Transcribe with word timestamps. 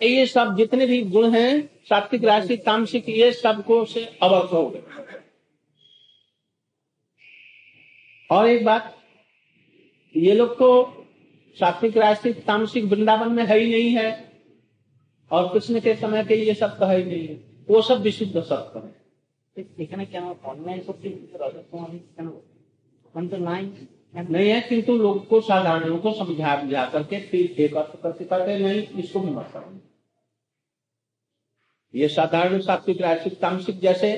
ये 0.00 0.26
सब 0.26 0.54
जितने 0.56 0.86
भी 0.86 1.00
गुण 1.10 1.30
हैं 1.30 1.50
सात्विक 1.88 2.24
राशि 2.24 2.56
तामसिक 2.56 3.08
ये 3.08 3.30
सबको 3.32 3.84
से 3.84 4.04
अवगत 4.22 4.52
हो 4.52 4.68
गए 4.68 4.82
और 8.30 8.48
एक 8.48 8.64
बात 8.64 8.94
ये 10.14 10.34
लोग 10.34 10.58
तो 10.58 10.70
सात्विक 11.56 11.96
राशि 11.96 12.32
तामसिक 12.46 12.84
वृंदावन 12.84 13.32
में 13.32 13.44
है 13.44 13.58
ही 13.58 13.70
नहीं 13.72 13.94
है 13.96 14.10
और 15.30 15.52
कृष्ण 15.52 15.80
के 15.80 15.94
समय 15.96 16.24
के 16.24 16.34
ये 16.36 16.54
सब 16.54 16.78
तो 16.78 16.86
है 16.86 16.96
ही 16.98 17.04
नहीं 17.04 17.26
है 17.28 17.38
वो 17.68 17.82
सब 17.82 18.00
विशुद्ध 18.00 18.42
सत्य 18.42 18.78
है 18.78 18.92
এখানে 19.76 20.04
কেন 20.06 20.24
অন্যায় 20.50 20.80
শক্তি 20.86 21.08
রজতকুমারী 21.40 21.98
কেন 22.14 22.26
ওখানে 23.06 23.26
তো 23.32 23.38
নাই 23.40 23.62
नहीं 24.14 24.50
है 24.50 24.60
किंतु 24.60 24.96
लोग 24.96 25.26
को 25.28 25.40
साधारणों 25.40 25.98
को 25.98 26.12
समझा 26.12 26.56
बुझा 26.62 26.84
करके 26.90 27.20
फिर 27.20 27.60
एक 27.60 27.74
अर्थ 27.76 28.00
करते 28.02 28.24
करते 28.24 28.58
नहीं 28.58 29.02
इसको 29.02 29.20
भी 29.20 29.30
मत 29.30 29.52
ये 31.94 32.08
साधारण 32.08 32.60
सात्विक 32.60 33.00
राशिक 33.00 33.38
तामसिक 33.40 33.78
जैसे 33.80 34.14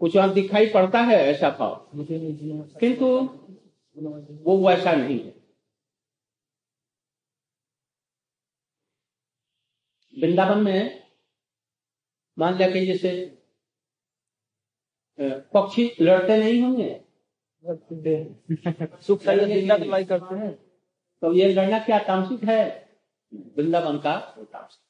कुछ 0.00 0.16
और 0.16 0.32
दिखाई 0.34 0.66
पड़ता 0.66 1.00
है 1.00 1.16
ऐसा 1.16 1.50
भाव 1.50 1.88
किंतु 2.80 3.06
वो 4.44 4.56
वैसा 4.68 4.92
नहीं 4.92 5.18
है। 5.20 5.32
वृंदावन 10.16 10.58
में 10.58 11.02
मान 12.38 12.56
लिया 12.56 12.70
कि 12.70 12.86
जैसे 12.86 13.12
पक्षी 15.54 15.90
लड़ते 16.00 16.36
नहीं 16.38 16.60
होंगे 16.62 17.03
सुख 17.64 19.22
ज़िंदा 19.22 19.76
दिलाई 19.78 20.04
करते 20.04 20.34
हैं। 20.34 20.52
तो 21.22 21.32
ये 21.32 21.52
लड़ना 21.52 21.78
क्या 21.78 21.98
तामसिक 21.98 22.44
है? 22.44 22.62
वृंदावन 23.56 23.98
का 23.98 24.14
वो 24.38 24.44
तामसिक। 24.44 24.82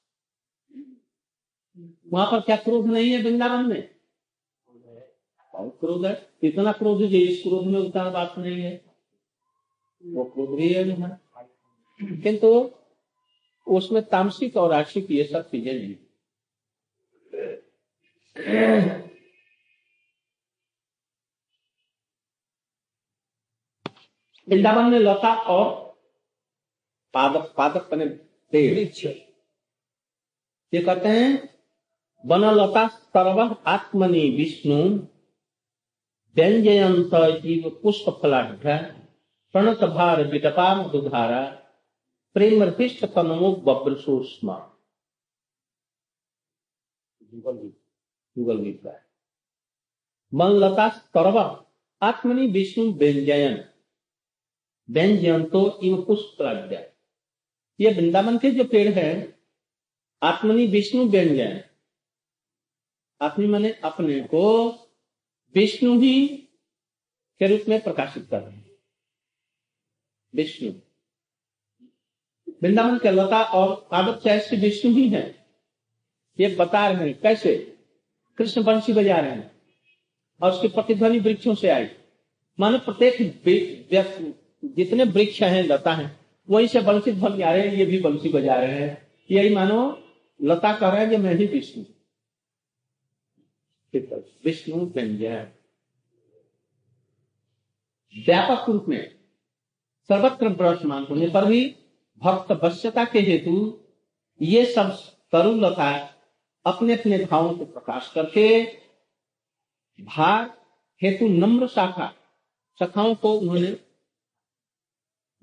वहाँ 2.12 2.26
पर 2.32 2.40
क्या 2.40 2.56
क्रोध 2.56 2.86
नहीं 2.86 3.10
है 3.10 3.22
वृंदावन 3.22 3.66
में? 3.66 3.90
बहुत 5.54 5.76
क्रोध 5.80 6.06
है। 6.06 6.30
इतना 6.42 6.72
क्रोध 6.72 7.02
है 7.02 7.18
इस 7.18 7.42
क्रोध 7.42 7.66
में 7.66 7.78
उतना 7.78 8.08
बात 8.10 8.34
नहीं 8.38 8.60
है? 8.60 8.84
वो 10.02 10.24
क्रोध 10.24 10.56
भी 10.56 10.72
है 10.72 10.84
वहाँ। 10.84 11.20
किंतु 12.00 12.70
उसमें 13.66 14.02
तामसिक 14.02 14.56
और 14.56 14.70
राशिक 14.70 15.10
ये 15.10 15.24
सब 15.24 15.48
चीज़ें 15.50 15.72
नहीं 15.74 15.94
वृंदावन 24.48 24.90
में 24.90 24.98
लता 24.98 25.34
और 25.34 25.94
पादप 27.14 27.54
पादप 27.56 27.88
बने 27.90 28.06
पेड़ 28.52 28.78
ये 30.72 30.82
कहते 30.82 31.08
हैं 31.08 31.54
वनलता 32.26 32.88
सर्व 32.88 33.56
आत्मनि 33.66 34.28
विष्णु 34.30 34.98
व्यंजयंत 36.36 37.10
जीव 37.42 37.80
पुष्प 37.82 38.20
फलाढ़ 38.22 38.52
प्रणत 39.54 39.84
भार 39.84 40.26
विटपा 40.26 40.74
मधुधारा 40.74 41.42
प्रेम 42.34 42.70
पृष्ठ 42.70 43.04
तनमो 43.04 43.52
बब्रसूष्मा 43.52 44.70
युगल 48.36 48.56
गीत 48.56 48.80
का 48.84 48.90
है। 48.90 49.04
वनलता 50.34 50.88
सर्व 50.88 51.38
आत्मनि 52.02 52.46
विष्णु 52.46 52.92
व्यंजयन। 52.92 53.73
व्यंजन 54.90 55.44
तो 55.44 55.80
इव 55.82 56.02
पुष्प 56.02 56.36
ये 57.80 57.92
वृंदावन 57.92 58.38
के 58.38 58.50
जो 58.50 58.64
पेड़ 58.64 58.94
है, 58.94 59.38
आत्मनि 60.22 60.66
विष्णु 60.66 61.04
व्यंजन 61.04 61.60
आत्मी 63.20 63.46
माने 63.46 63.72
अपने 63.84 64.20
को 64.20 64.70
विष्णु 65.54 66.00
ही 66.00 66.28
के 67.38 67.46
रूप 67.46 67.68
में 67.68 67.82
प्रकाशित 67.82 68.26
कर 68.30 68.40
रहे 68.40 68.56
हैं। 68.56 68.70
विष्णु। 70.34 70.72
वृंदावन 72.62 72.98
के 72.98 73.10
लता 73.10 73.42
और 73.42 73.88
पादप 73.90 74.20
चैस्य 74.24 74.56
विष्णु 74.56 74.92
ही 74.94 75.08
है। 75.08 75.46
ये 76.40 76.56
बता 76.56 76.88
रहे 76.88 77.08
हैं 77.08 77.20
कैसे? 77.20 77.78
कृष्ण 78.38 78.62
बंशी 78.62 78.92
बजा 78.92 79.16
रहे 79.16 79.30
हैं 79.30 79.62
और 80.42 80.52
उसकी 80.52 80.68
प्रतिध्वनि 80.68 81.18
वृक्षों 81.18 81.54
से 81.54 81.68
आई। 81.68 81.88
मानो 82.60 82.78
प्रत्येक 82.78 83.38
जितने 84.64 85.04
वृक्ष 85.04 85.42
हैं, 85.42 85.62
लता 85.62 85.92
हैं, 85.92 86.20
वहीं 86.50 86.66
से 86.66 86.80
बंसी 86.80 87.12
ध्वनि 87.12 87.42
आ 87.42 87.52
रहे 87.52 87.68
हैं, 87.68 87.74
ये 87.74 87.86
भी 87.86 88.00
बंसी 88.00 88.28
बजा 88.28 88.54
रहे 88.54 88.80
हैं। 88.80 89.12
यही 89.30 89.54
मानो, 89.54 90.02
लता 90.42 90.78
कह 90.78 90.88
रहे 90.88 91.00
हैं 91.00 91.10
कि 91.10 91.16
मैं 91.16 91.34
ही 91.34 91.46
विष्णु। 91.46 91.84
विष्णु 94.44 94.86
व्यापक 98.16 98.70
रूप 98.70 98.86
में, 98.88 99.14
सर्वत्र 100.08 100.48
वर्तमान 100.48 101.06
होने 101.10 101.28
पर 101.28 101.44
भी, 101.44 101.76
भक्त 102.18 102.52
वश्यता 102.64 103.04
के 103.04 103.20
हेतु, 103.20 103.80
ये 104.42 104.66
सब 104.66 104.98
तरुण 105.32 105.60
लता 105.60 106.14
अपने 106.66 106.94
अपने 106.94 107.18
भावों 107.18 107.52
को 107.52 107.64
प्रकाश 107.64 108.12
करके, 108.14 108.64
भार, 110.00 110.62
हेतु 111.02 111.28
नम्र 111.28 111.66
शाखा, 111.66 112.14
शाखाओं 112.78 113.14
को 113.14 113.32
उन्होंने 113.32 113.83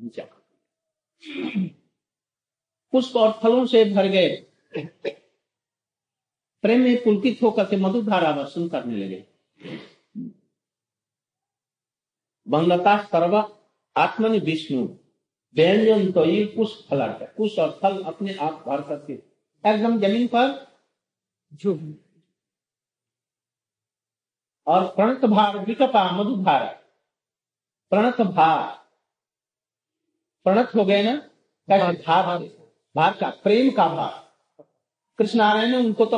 नीचा 0.02 0.24
पुष्प 2.94 3.16
और 3.18 3.32
फलों 3.42 3.66
से 3.66 3.84
भर 3.86 4.08
गए। 4.08 4.30
प्रेम 6.64 6.82
में 6.82 7.04
पुलकित 7.04 7.42
होकर 7.44 7.66
के 7.66 7.78
मधुधारा 7.78 8.32
वर्षण 8.32 8.68
करने 8.68 8.96
लगे। 8.98 9.26
वनलता 12.48 12.98
सर्व 13.04 13.38
आत्मनि 13.96 14.40
विष्णु, 14.40 14.88
व्यंजन 15.56 16.12
तो 16.12 16.26
ये 16.26 16.44
पुष्प 16.56 16.88
फलाट 16.90 17.24
पुष्प 17.38 17.60
और 17.60 17.80
फल 17.82 18.02
अपने 18.04 18.34
आप 18.36 18.64
भर 18.68 18.82
करके। 18.82 19.14
एकदम 19.64 20.00
ज़मीन 20.00 20.28
पर 20.28 20.48
जो 21.54 21.74
और 24.68 24.86
प्रणत 24.88 25.26
भार 25.26 25.58
विकपा 25.66 26.12
मधु 26.12 26.36
भार 26.44 26.66
प्रणत 27.92 28.22
भार। 28.28 28.81
प्रणत 30.46 30.72
हो 30.76 30.86
गए 30.86 31.04
ना? 31.04 31.16
कैसे 31.68 32.02
भार 32.04 32.40
भार 32.96 33.18
का 33.20 33.30
प्रेम 33.44 33.70
का 33.72 33.88
भाव 33.88 34.20
कृष्ण 35.20 35.42
आ 35.42 35.54
रहे 35.54 35.64
हैं 35.64 35.72
ना 35.72 35.78
उनको 35.78 36.06
तो 36.06 36.18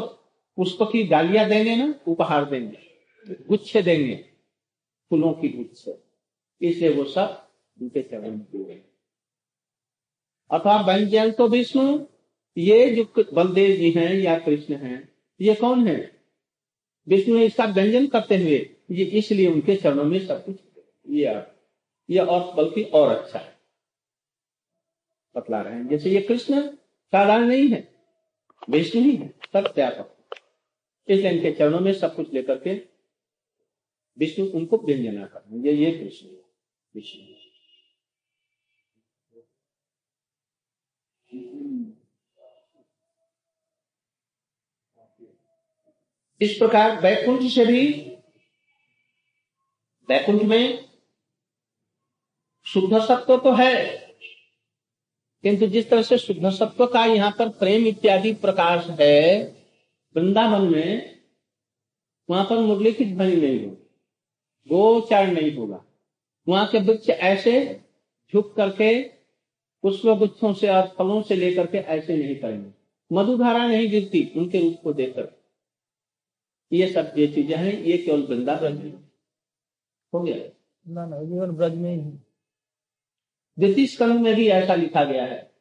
पुष्प 0.58 0.84
की 0.92 1.04
डालियाँ 1.04 1.48
देंगे 1.50 1.76
ना? 1.76 1.94
उपहार 2.08 2.46
देंगे। 2.46 3.36
गुच्छे 3.48 3.82
देंगे। 3.82 4.16
फूलों 5.12 5.34
की 5.34 5.50
गुच्छे। 5.50 5.98
इसलिए 6.62 6.90
वो 6.90 7.04
सब 7.06 7.48
उनके 7.82 8.02
चरण 8.02 8.38
दिए 8.38 8.82
अथवा 10.52 10.76
व्यंजन 10.82 11.32
तो 11.32 11.48
विष्णु 11.48 12.00
ये 12.58 12.90
जो 12.96 13.24
बलदेव 13.34 13.76
जी 13.78 13.92
हैं 13.92 14.14
या 14.14 14.38
कृष्ण 14.40 14.76
हैं 14.76 14.98
ये 15.40 15.56
कौन 15.56 15.88
है? 15.88 16.12
विष्णु 17.08 17.38
ने 17.38 17.46
इसका 17.46 17.66
व्यंजन 17.66 18.08
करते 18.08 18.38
हुए 18.38 18.58
ये 18.92 19.06
इसलिए 19.18 19.48
उनके 19.48 19.76
चरणों 19.76 20.04
में 20.04 20.20
सब 20.28 20.46
कुछ 20.46 20.60
ये 21.10 21.34
ये 22.10 22.20
अर्थ 22.20 22.56
बल्कि 22.56 22.84
और 22.84 23.16
अच्छा 23.16 23.40
है। 23.40 23.53
बतला 25.36 25.62
रहे 25.62 25.74
हैं। 25.74 25.88
जैसे 25.88 26.10
ये 26.10 26.22
कृष्ण 26.22 26.62
साधारण 27.14 27.48
नहीं 27.48 27.68
है, 27.70 27.88
विष्णु 28.70 29.02
ही 29.04 29.16
है 29.16 29.28
सत्यापक 29.48 30.10
इसलिए 31.08 31.32
इनके 31.32 31.52
चरणों 31.52 31.80
में 31.80 31.94
सब 31.94 32.16
कुछ 32.16 32.34
लेकर 32.34 32.60
के 32.60 32.74
विष्णु 34.18 34.46
उनको 34.50 34.78
व्यंजना 34.78 35.26
कर। 35.26 35.58
ये 35.66 35.74
ये 35.74 35.92
कृष्ण 35.94 36.28
है, 36.28 36.42
विष्णु 36.96 37.32
इस 46.42 46.58
प्रकार 46.58 47.00
वैकुंठ 47.02 47.42
से 47.52 47.66
भी 47.66 47.84
वैकुंठ 50.10 50.42
में 50.44 50.90
शुद्ध 52.66 53.00
सत्व 53.00 53.38
तो 53.38 53.52
है 53.54 54.03
किंतु 55.44 55.68
जिस 55.68 55.90
तरह 55.90 56.02
से 56.02 56.18
शुद्ध 56.18 56.50
सत्व 56.50 56.86
का 56.86 57.06
यहाँ 57.06 57.36
पर 57.40 57.50
प्रेम 57.50 57.88
इत्यादि 57.88 58.34
प्रकाश 58.34 58.88
है, 58.90 59.44
वृंदावन 60.16 60.62
में 60.62 61.20
वहाँ 62.30 62.46
पर 62.46 62.60
मुरली 62.60 62.92
की 62.94 63.06
ध्वनि 63.06 63.36
नहीं 63.36 63.66
होगी 63.66 63.78
गोचारण 64.70 65.32
नहीं 65.32 65.56
होगा। 65.56 65.84
वहाँ 66.48 66.68
के 66.68 66.80
वृक्ष 66.80 67.10
ऐसे 67.10 67.82
झुक 68.34 68.56
करके 68.56 69.04
पुष्प 69.84 70.08
गुच्छों 70.08 70.54
से 70.54 70.70
और 70.70 70.96
फलों 70.98 71.22
से 71.22 71.36
लेकर 71.36 71.66
के 71.66 71.78
ऐसे 71.78 72.18
नहीं 72.18 72.36
करेंगे। 72.36 72.72
मधुधारा 73.12 73.68
नहीं 73.68 73.90
गिरती, 73.90 74.34
उनके 74.38 74.60
रूप 74.60 74.76
को 74.84 74.94
देखकर। 74.94 75.44
ये 76.72 76.88
सब 76.88 77.14
ये 77.18 77.28
चीज़ें 77.28 77.58
हैं, 77.58 77.84
ये 77.84 77.98
केवल 77.98 78.22
वृंदावन 78.22 78.74
में। 78.74 78.94
हो 80.14 80.20
गया? 80.20 80.38
ना 80.88 81.06
ना 81.06 81.18
केवल 81.18 81.50
ब्रज 81.52 81.74
में 81.74 81.96
ही। 81.96 82.12
ज्योतिष 83.58 83.96
कर्म 83.98 84.24
में 84.24 84.36
भी 84.36 84.48
ऐसा 84.50 84.76
लिखा 84.76 85.04
गया 85.04 85.26
है। 85.26 85.52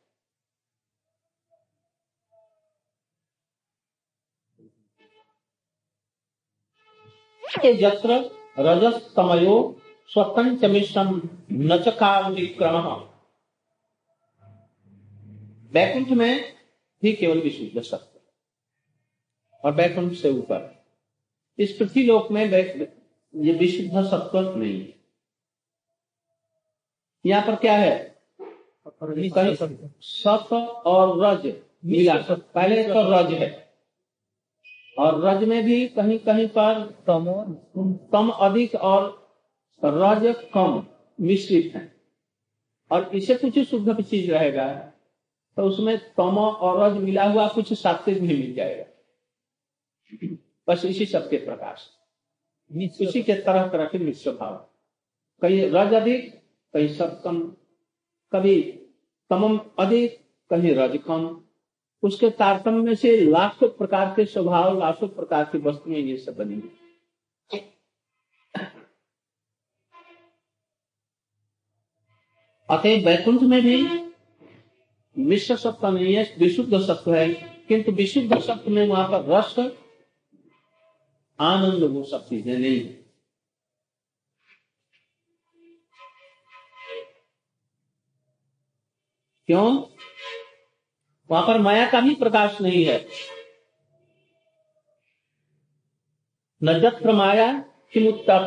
यत्र 7.65 8.15
रजस्तमयो 8.59 9.57
स्वतंत्र 10.09 10.69
मिश्रम 10.69 11.21
न 11.53 11.79
क्रम 11.89 12.87
बैकुंठ 15.73 16.09
में 16.09 16.57
ही 17.03 17.13
केवल 17.13 17.41
विशुद्ध 17.41 17.83
सत्य 17.83 18.21
और 19.65 19.75
बैकुंठ 19.75 20.13
से 20.13 20.31
ऊपर। 20.31 20.85
इस 21.59 21.77
पृथ्वी 21.77 22.03
लोक 22.03 22.31
में 22.31 22.45
ये 22.45 23.53
विशुद्ध 23.53 24.05
सत्व 24.07 24.41
नहीं 24.59 24.81
है। 24.81 25.02
यहाँ 27.27 27.47
पर 27.47 27.57
क्या 27.57 27.77
है? 27.77 28.13
सत 30.01 30.53
और 30.87 31.25
रज 31.25 31.55
मिला। 31.85 32.15
पहले 32.31 32.83
तो 32.85 33.11
रज 33.13 33.33
है। 33.33 33.73
और 34.99 35.25
रज 35.25 35.45
में 35.45 35.65
भी 35.65 35.89
कहीं 35.89 36.19
कहीं 36.19 36.49
पर 36.49 36.81
तम 37.07 37.43
तम 38.13 38.29
अधिक 38.29 38.75
और 38.75 39.03
रज 39.85 40.35
कम 40.55 40.87
मिश्रित 41.21 41.73
है। 41.77 41.95
और 42.91 43.11
इसे 43.17 43.35
कुछ 43.35 43.59
शुद्ध 43.59 44.03
चीज़ 44.03 44.33
रहेगा। 44.33 44.93
तो 45.57 45.63
उसमें 45.63 45.99
तम 45.99 46.39
और 46.39 46.83
रज 46.83 46.97
मिला 46.97 47.25
हुआ 47.25 47.49
कुछ 47.49 47.73
सात्विक 47.73 48.21
भी 48.21 48.27
मिल 48.27 48.55
जाएगा। 48.55 48.85
बस 50.69 50.85
इसी 50.85 51.07
सबके 51.07 51.37
प्रकाश। 51.37 51.89
उसी 53.01 53.23
के 53.23 53.35
तरह 53.35 53.69
तरह 53.69 53.85
के 53.85 53.99
मिश्र 53.99 54.31
भाव। 54.31 54.55
कहीं 55.43 55.71
रज 55.71 55.95
अधिक 55.95 56.42
कहीं 56.75 56.89
सब 56.89 57.23
कम, 57.23 57.41
कभी 58.33 58.61
तमम, 59.31 59.59
अधिक, 59.79 60.19
कहीं 60.51 60.75
रज 60.75 60.99
कम। 61.07 61.41
उसके 62.03 62.31
तारतम्य 62.31 62.95
से 62.95 63.17
लाखों 63.21 63.69
प्रकार 63.69 64.13
के 64.17 64.25
स्वभाव, 64.25 64.79
लाखों 64.79 65.09
प्रकार 65.09 65.45
की 65.45 65.59
वस्तुएँ 65.59 65.97
ये 65.97 66.17
सब 66.17 66.37
बनी 66.37 66.63
अतः 72.69 73.05
वैकुंठ 73.05 73.43
में 73.43 73.63
भी 73.63 73.77
मिश्र 75.17 75.57
सत्व 75.57 75.87
नहीं 75.89 76.15
है, 76.15 76.35
विशुद्ध 76.39 76.81
सत्व 76.81 77.15
है, 77.15 77.29
किंतु 77.69 77.93
विशुद्ध 77.93 78.39
सत्व 78.39 78.71
में 78.71 78.87
वहाँ 78.89 79.09
पर 79.09 79.25
रस, 79.31 79.55
आनंद 81.39 81.83
वो 81.83 82.03
सब 82.05 82.29
चीज़ें 82.29 82.59
नहीं 82.59 82.81
है। 82.81 83.02
क्यों? 89.47 89.83
वहाँ 91.31 91.47
पर 91.47 91.61
माया 91.61 91.91
का 91.91 92.01
भी 92.01 92.15
प्रकाश 92.15 92.61
नहीं 92.61 92.85
है। 92.85 93.09
नजत्र 96.65 97.13
माया 97.13 97.59
किमुत्ता 97.93 98.47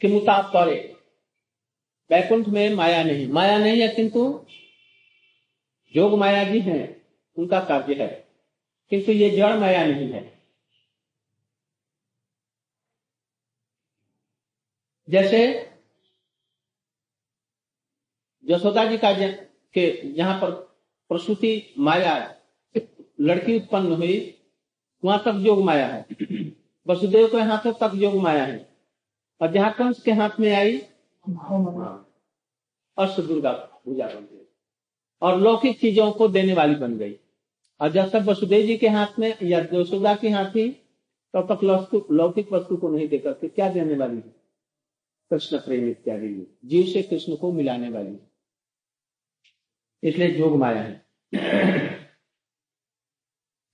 किमुता 0.00 0.42
परे 0.42 0.96
बैकुंठ 2.10 2.46
में 2.46 2.70
माया 2.70 3.02
नहीं। 3.04 3.28
माया 3.28 3.58
नहीं 3.58 3.80
है 3.80 3.88
किंतु 3.88 4.46
जोग 5.94 6.18
माया 6.18 6.44
जी 6.44 6.60
हैं, 6.60 7.08
उनका 7.38 7.60
कार्य 7.60 8.02
है। 8.02 8.28
किंतु 8.90 9.12
ये 9.12 9.30
जड़ 9.30 9.56
माया 9.56 9.86
नहीं 9.86 10.12
है। 10.12 10.42
जैसे 15.08 15.70
यशोदा 18.44 18.84
जी 18.84 18.98
का 18.98 19.12
के 19.74 20.12
जहाँ 20.12 20.40
पर 20.40 20.50
प्रसूति 21.10 21.74
माया 21.78 22.34
लड़की 23.20 23.56
उत्पन्न 23.56 23.92
हुई, 23.92 24.34
वहाँ 25.04 25.18
तक 25.18 25.34
योग 25.36 25.62
माया 25.64 25.86
है। 25.86 26.06
वसुदेव 26.86 27.26
के 27.28 27.40
हाथों 27.40 27.72
तक 27.72 27.92
योग 27.94 28.14
माया 28.14 28.44
है। 28.44 28.68
और 29.40 29.52
जहाँ 29.52 29.72
कंस 29.72 30.02
के 30.02 30.12
हाथ 30.12 30.40
में 30.40 30.54
आई 30.54 30.78
अष्ट 32.98 33.20
दुर्गा 33.20 33.52
पूजा 33.84 34.06
बन 34.06 34.28
गई। 34.32 34.46
और 35.22 35.40
लौकिक 35.40 35.80
चीज़ों 35.80 36.10
को 36.12 36.28
देने 36.28 36.54
वाली 36.54 36.74
बन 36.74 36.96
गई। 36.98 37.16
और 37.80 37.92
जब 37.92 38.10
तक 38.10 38.22
वसुदेव 38.26 38.66
जी 38.66 38.76
के 38.76 38.88
हाथ 38.88 39.18
में 39.18 39.34
या 39.42 39.58
यशोदा 39.72 40.14
के 40.14 40.28
हाथ 40.28 40.46
थी 40.46 40.68
तब 41.34 41.46
तक 41.52 41.64
लौकिक 42.10 42.52
वस्तु 42.52 42.76
को 42.76 42.88
नहीं 42.88 43.08
देकर 43.08 43.32
क्या 43.44 43.68
देने 43.72 43.94
वाली 43.94 44.16
है। 44.16 44.34
कृष्ण 45.30 45.58
प्रेम 45.58 45.88
इत्यादि 45.88 46.58
जीव 46.64 46.86
से 46.86 47.02
कृष्ण 47.02 47.36
को 47.36 47.52
मिलाने 47.52 47.88
वाली 47.90 48.16
इसलिए 50.02 50.30
जोग 50.30 50.56
माया 50.58 50.82
है। 50.82 50.92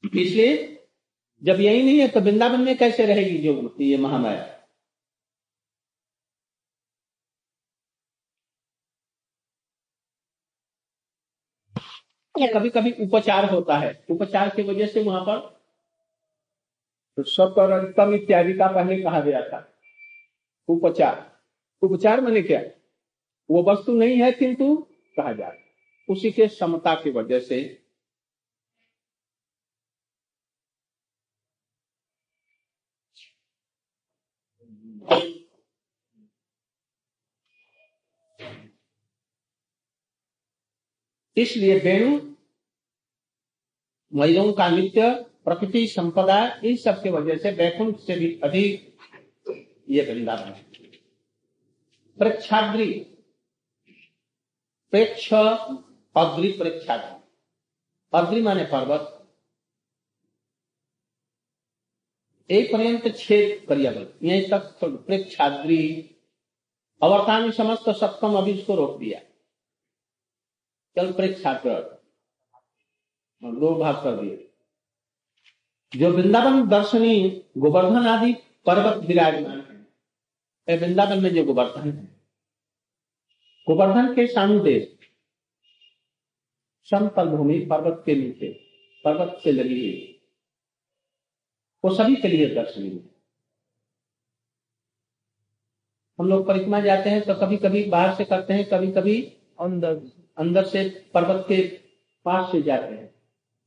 इसलिए 0.04 0.56
जब 1.42 1.60
यही 1.60 1.82
नहीं 1.82 1.98
है 2.00 2.08
तो 2.08 2.20
वृंदावन 2.20 2.60
में 2.60 2.76
कैसे 2.78 3.06
रहेगी 3.06 3.38
जोग 3.38 3.82
ये 3.82 3.96
महामाया? 3.96 4.50
कभी 12.34 12.70
कभी 12.70 12.90
उपचार 13.02 13.44
होता 13.50 13.76
है। 13.78 13.92
उपचार 14.10 14.48
की 14.56 14.62
वजह 14.62 14.86
से 14.86 15.02
वहाँ 15.02 15.20
पर 15.26 15.38
तो 17.18 17.22
सत्व 17.24 18.14
इत्यादि 18.14 18.52
का 18.52 18.66
पहले 18.68 19.00
कहा 19.02 19.20
गया 19.20 19.40
था। 19.48 19.58
उपचार। 20.68 21.20
उपचार 21.82 22.20
मैंने 22.20 22.42
क्या? 22.42 22.60
वो 23.48 23.62
वस्तु 23.70 23.92
नहीं 23.92 24.16
है 24.22 24.30
किंतु 24.32 24.74
कहा 25.16 25.32
जाए 25.32 25.63
उसी 26.08 26.30
के 26.32 26.48
समता 26.48 26.94
की 26.94 27.10
वजह 27.10 27.40
से 27.40 27.84
इसलिए 41.36 41.78
वेणु 41.78 42.18
महिलाओं 44.12 44.52
का 44.52 44.68
नित्य, 44.68 45.10
प्रकृति, 45.44 45.86
संपदा, 45.86 46.60
इन 46.64 46.76
सब 46.76 47.02
के 47.02 47.10
वजह 47.10 47.36
से 47.36 47.50
वैकुंठ 47.50 47.98
से 47.98 48.16
भी 48.16 48.40
अधिक 48.44 48.98
ये 49.90 50.02
वृंदावन 50.02 50.52
है। 50.52 50.62
प्रेक्षाग्री 52.18 52.92
प्रेक्ष 54.92 55.28
अग्रि 56.16 56.50
प्रेक्षाग्री 56.52 57.12
अग्रि 58.12 58.40
माने 58.42 58.64
पर्वत। 58.64 59.10
एक 62.50 62.72
पर्यंत 62.72 63.16
छेद 63.16 63.66
करिएगा 63.68 64.00
यहीं 64.22 64.48
तक 64.50 64.78
प्रेक्षाग्री 64.84 65.80
अवर्तानी 67.02 67.52
समस्त 67.52 67.90
सप्तम 67.90 68.34
अभी 68.38 68.52
इसको 68.52 68.74
रोक 68.74 68.98
दिया। 68.98 69.20
चल 70.96 71.12
प्रेक्षाग्र 71.12 71.80
दो 73.42 73.74
भाग 73.74 74.02
कर 74.04 74.16
दिए। 74.16 74.50
जो 75.92 76.10
वृंदावन 76.12 76.66
दर्शनी 76.68 77.28
गोवर्धन 77.58 78.06
आदि 78.08 78.32
पर्वत 78.66 79.04
विराजमान 79.06 79.60
है 80.68 80.76
वृंदावन 80.78 81.22
में 81.22 81.34
जो 81.34 81.44
गोवर्धन 81.44 81.90
है, 81.90 82.04
गोवर्धन 83.66 84.14
के 84.14 84.26
सानुदेश 84.26 84.93
समतल 86.90 87.28
भूमि 87.28 87.58
पर्वत 87.60 88.02
के 88.06 88.14
नीचे 88.14 88.48
पर्वत 89.04 89.38
से 89.44 89.52
लगी 89.52 89.80
हुई। 89.80 90.20
वो 91.84 91.94
सभी 91.94 92.16
के 92.16 92.28
लिए 92.28 92.54
दर्शनीय 92.54 92.90
है। 92.90 93.10
हम 96.18 96.28
लोग 96.28 96.46
परिक्रमा 96.46 96.80
जाते 96.80 97.10
हैं 97.10 97.22
तो 97.22 97.34
कभी 97.34 97.56
कभी 97.56 97.84
बाहर 97.84 98.14
से 98.14 98.24
करते 98.24 98.54
हैं 98.54 98.68
कभी 98.68 98.92
कभी 98.92 99.20
अंदर। 99.60 100.00
अंदर 100.38 100.64
से 100.64 100.88
पर्वत 101.14 101.44
के 101.48 101.62
पास 102.24 102.52
से 102.52 102.62
जाते 102.62 102.94
हैं। 102.94 103.14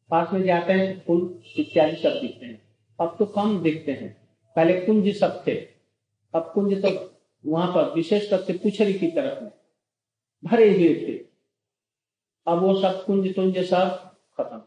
पास 0.09 0.33
में 0.33 0.43
जाते 0.43 0.73
हैं 0.73 1.03
फूल 1.05 1.43
इत्यादि 1.57 1.95
सब 1.95 2.19
दिखते 2.21 2.45
हैं। 2.45 2.61
अब 2.99 3.15
तो 3.19 3.25
कम 3.25 3.61
दिखते 3.63 3.91
हैं। 3.91 4.11
पहले 4.55 4.79
कुंज 4.85 5.09
सब 5.17 5.43
थे। 5.47 5.55
अब 6.33 6.51
कुंज 6.53 6.81
तो 6.85 6.89
वहाँ 7.45 7.67
पर 7.67 7.93
विशेष 7.93 8.29
करके 8.29 8.53
पुछरी 8.53 8.93
की 8.93 9.07
तरफ़ 9.07 9.43
में 9.43 9.51
भरे 10.43 10.69
हुए 10.69 10.95
थे। 10.95 11.26
अब 12.47 12.61
वो 12.63 12.73
सब 12.81 13.03
कुंज 13.05 13.33
तुंज 13.35 13.57
सब 13.69 13.87
खत्म 14.37 14.61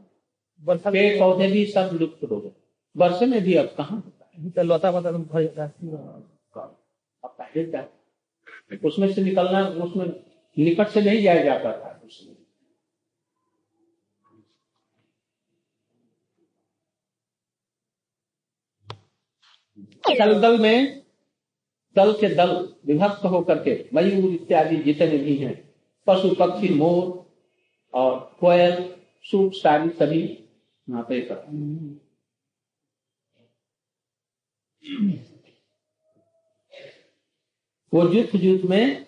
पेड़ 0.91 1.19
पौधे 1.19 1.47
भी 1.53 1.65
सब 1.67 1.91
लुप्त 2.01 2.25
हो 2.31 2.41
गए। 2.41 2.53
वर्षे 2.97 3.27
में 3.27 3.41
भी 3.43 3.55
अब 3.55 3.75
कहा 3.79 3.95
होता 3.97 4.25
है? 4.27 4.51
तो 4.51 4.63
पता 4.81 5.09
अब 7.25 7.35
पहले 7.39 7.65
क्या 7.65 7.87
उसमें 8.85 9.13
से 9.13 9.23
निकलना 9.23 9.67
उसमें 9.85 10.07
निकट 10.57 10.89
से 10.89 11.01
नहीं 11.01 11.23
जाया 11.23 11.43
जाता 11.45 11.73
था 11.73 12.01
उसमें। 12.07 12.37
दल 20.19 20.41
दल 20.41 20.59
में 20.61 21.03
दल 21.97 22.13
के 22.13 22.29
दल 22.35 22.53
विभक्त 22.87 23.25
होकर 23.25 23.63
के 23.65 23.75
मयूर 23.95 24.33
इत्यादि 24.33 24.77
जितने 24.77 25.19
भी 25.19 25.37
हैं 25.37 25.55
पशु 26.07 26.35
पक्षी 26.35 26.69
मोर 26.75 27.30
और 27.95 28.37
कोयल 28.41 28.97
सूप 29.23 29.53
सारी 29.53 29.91
सभी 29.91 30.23
वहाँ 30.91 31.07
पे 31.09 31.21
वो 37.95 38.07
जुत 38.09 38.37
जुत 38.37 38.63
में 38.71 39.05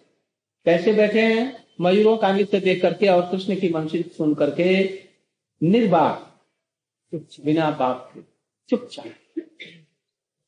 कैसे 0.65 0.93
बैठे 0.93 1.23
हैं? 1.35 1.67
मयूरों 1.81 2.17
का 2.19 2.33
नृत्य 2.33 2.61
देख 2.61 2.83
करके 2.83 3.09
और 3.09 3.31
कृष्ण 3.31 3.61
की 3.61 3.69
वंशी 3.69 4.03
सुन 4.03 4.35
करके 4.35 4.69
निर्बाक 5.63 6.29
बिना 7.15 7.71
बाप 7.71 8.13
के, 8.15 8.23
चुपचाप 8.69 9.15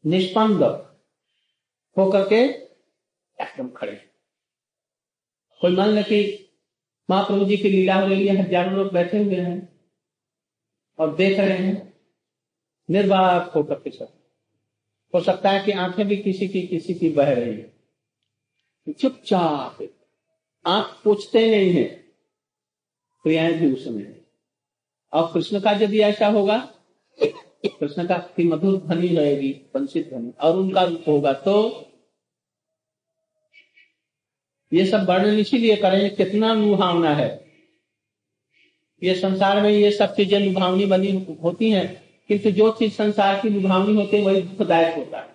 निष्पन्द 0.06 0.62
होकर 1.98 2.28
के 2.28 2.40
एकदम 3.44 3.70
खड़े। 3.70 3.96
कोई 5.60 5.76
मान 5.76 5.88
ले 5.88 6.02
कि 6.02 6.43
महाप्रभु 7.08 7.44
जी 7.44 7.56
की 7.56 7.68
लीला 7.68 7.94
हो 7.94 8.06
रही 8.06 8.26
है 8.26 8.36
हज़ारों 8.36 8.72
लोग 8.72 8.92
बैठे 8.92 9.18
हुए 9.18 9.36
हैं 9.36 9.68
और 10.98 11.14
देख 11.16 11.38
रहे 11.38 11.56
हैं। 11.58 11.92
निर्वाक 12.88 13.52
होकर 13.56 13.74
के 13.74 13.90
सब 13.90 14.08
हो 15.14 15.20
सकता 15.20 15.50
है 15.50 15.64
कि 15.64 15.72
आँखें 15.72 16.06
भी 16.08 16.16
किसी 16.16 16.48
की 16.48 16.66
किसी 16.66 16.94
की 16.94 17.08
बह 17.10 17.32
रही 17.32 17.50
है। 17.50 18.92
चुपचाप 18.92 19.78
आँख 20.64 21.00
पूछते 21.04 21.50
नहीं 21.50 21.72
है। 21.72 21.84
क्रियाएँ 23.24 23.54
भी 23.54 23.72
उसमें 23.72 24.14
और 25.12 25.30
कृष्ण 25.32 25.60
का 25.60 25.70
यदि 25.72 26.00
ऐसा 26.02 26.26
होगा, 26.28 26.58
कृष्ण 27.18 28.06
का 28.06 28.16
मधुर 28.40 28.76
ध्वनि 28.78 29.08
रहेगी 29.08 29.50
वंशित 29.74 30.08
ध्वनि, 30.08 30.32
और 30.40 30.56
उनका 30.56 30.82
रूप 30.84 31.04
होगा 31.08 31.32
तो 31.32 31.54
ये 34.72 34.84
सब 34.86 35.06
वर्णन 35.08 35.38
इसीलिए 35.38 35.76
करें 35.76 36.14
कितना 36.16 36.52
लुभावना 36.54 37.14
है। 37.14 37.28
ये 39.02 39.14
संसार 39.14 39.60
में 39.62 39.70
ये 39.70 39.90
सब 39.90 40.14
चीज़ें 40.14 40.38
लुभावनी 40.40 40.86
बनी 40.86 41.12
होती 41.42 41.70
हैं, 41.70 42.02
किंतु 42.30 42.50
जो 42.50 42.70
चीज़ 42.70 42.92
संसार 42.92 43.40
की 43.40 43.48
लुभावनी 43.48 43.94
होती 43.94 44.16
है, 44.16 44.22
वही 44.22 44.42
दुखदायक 44.42 44.96
होता 44.96 45.18
है। 45.18 45.28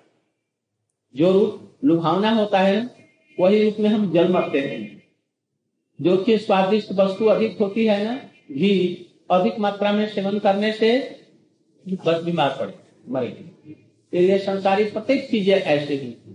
जो 1.16 1.32
रूप 1.32 1.80
लुभावना 1.86 2.32
होता 2.32 2.60
है, 2.60 2.80
वही 3.38 3.64
रूप 3.64 3.80
में 3.80 3.90
हम 3.90 4.12
जल 4.12 4.28
मरते 4.28 4.60
हैं। 4.60 5.02
जो 6.00 6.16
चीज़ 6.24 6.42
स्वादिष्ट 6.42 6.92
वस्तु 6.94 7.26
अधिक 7.26 7.58
होती 7.60 7.86
है 7.86 8.04
ना, 8.04 8.16
घी, 8.52 9.06
अधिक 9.32 9.60
मात्रा 9.60 9.92
में 9.92 10.08
सेवन 10.08 10.40
करने 10.40 10.72
से 10.74 10.98
बस 11.86 12.24
बीमार 12.24 12.56
पड़े 12.60 12.74
मरेगी 13.10 13.76
इसलिए 14.14 14.38
संसारिक 14.40 14.92
प्रत्येक 14.94 15.30
चीज़ें 15.30 15.54
ऐसे 15.54 15.94
ही। 15.94 16.29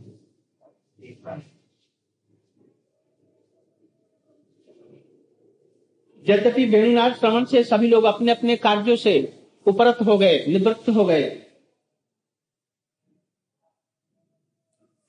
यद्यपि 6.29 6.65
वेणुनाथ 6.65 7.11
श्रवण 7.11 7.45
से 7.45 7.65
सभी 7.65 7.89
लोग 7.89 8.05
अपने 8.05 8.33
अपने 8.33 8.57
कार्यों 8.57 8.97
से 8.97 9.15
उपरत 9.67 9.99
हो 10.07 10.19
गए, 10.19 10.47
निवृत्त 10.47 10.89
हो 10.89 11.05
गए। 11.05 11.23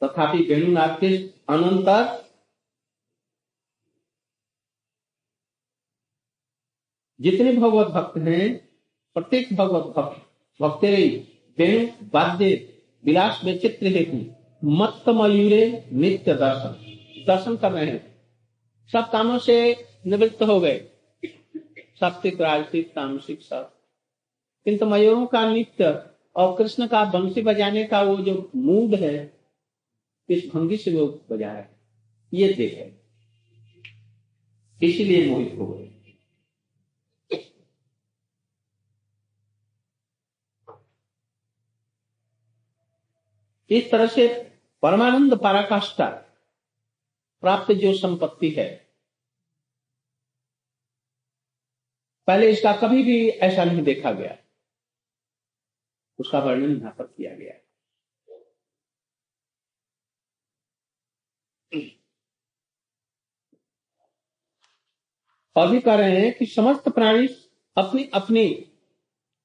तथापि 0.04 0.44
वेणुनाथ 0.44 1.00
के 1.00 1.18
अनंतर 1.50 2.26
जितने 7.22 7.52
भगवत 7.52 7.88
भक्त 7.88 8.18
हैं, 8.18 8.70
प्रत्येक 9.14 9.54
भगवत 9.54 9.84
भक्त, 9.84 10.22
भक्ते 10.62 10.96
वेणु 11.60 12.10
वाद्य 12.14 12.50
विलास 13.06 13.42
में 13.44 13.60
चित्र 13.60 13.88
हेतु 13.88 14.18
मत 14.64 15.10
मयूरे 15.10 15.90
नित्य 15.94 16.34
दर्शन 16.34 17.24
दर्शन 17.28 17.56
कर 17.58 17.72
रहे 17.72 17.86
हैं। 17.86 18.16
सब 18.92 19.12
कामों 19.12 19.40
से 19.40 19.88
निवृत्त 20.08 20.44
हो 20.44 20.60
गए। 20.60 20.92
सात्विक 22.00 22.42
राजसिक 22.42 22.94
तामसिक 22.94 23.42
सब 23.42 23.72
किंतु 24.66 24.86
मयूरों 24.86 25.26
का 25.26 25.54
नित्य 25.54 26.10
और 26.36 26.56
कृष्ण 26.58 26.88
का 26.88 27.06
बंसी 27.06 27.42
बजाने 27.42 27.84
का 27.84 28.02
वो 28.02 28.18
जो 28.18 28.52
मूड 28.56 28.96
है, 28.96 29.40
इस 30.30 30.50
भंगी 30.54 30.78
से 30.78 30.92
वो 30.92 31.08
बजा 31.32 31.52
है। 31.52 31.70
ये 32.34 32.54
देखे 32.54 32.94
इसीलिए 34.88 35.30
मोहित 35.30 35.56
हो 35.60 35.66
गए। 35.66 35.92
इस 43.70 43.92
तरह 43.92 44.08
से 44.08 44.28
परमानंद 44.84 45.36
पराकाष्ठा 45.38 46.10
प्राप्त 47.42 47.72
जो 47.72 47.94
संपत्ति 47.94 48.50
है 48.50 48.85
पहले 52.28 52.50
इसका 52.52 52.74
कभी 52.74 53.04
भी 53.04 53.30
ऐसा 53.30 53.64
नहीं 53.64 53.84
देखा 53.84 54.12
गया 54.12 54.38
उसका 56.20 56.40
वर्णन 56.40 56.78
यहाँ 56.78 56.96
पर 57.00 57.06
किया 57.06 57.36
गया 57.36 57.54
और 65.56 65.70
भी 65.70 65.80
कह 65.80 65.96
रहे 65.96 66.20
हैं 66.22 66.34
कि 66.34 66.46
समस्त 66.46 66.90
प्राणी 66.90 67.28
अपनी 67.78 68.10
अपनी 68.14 68.72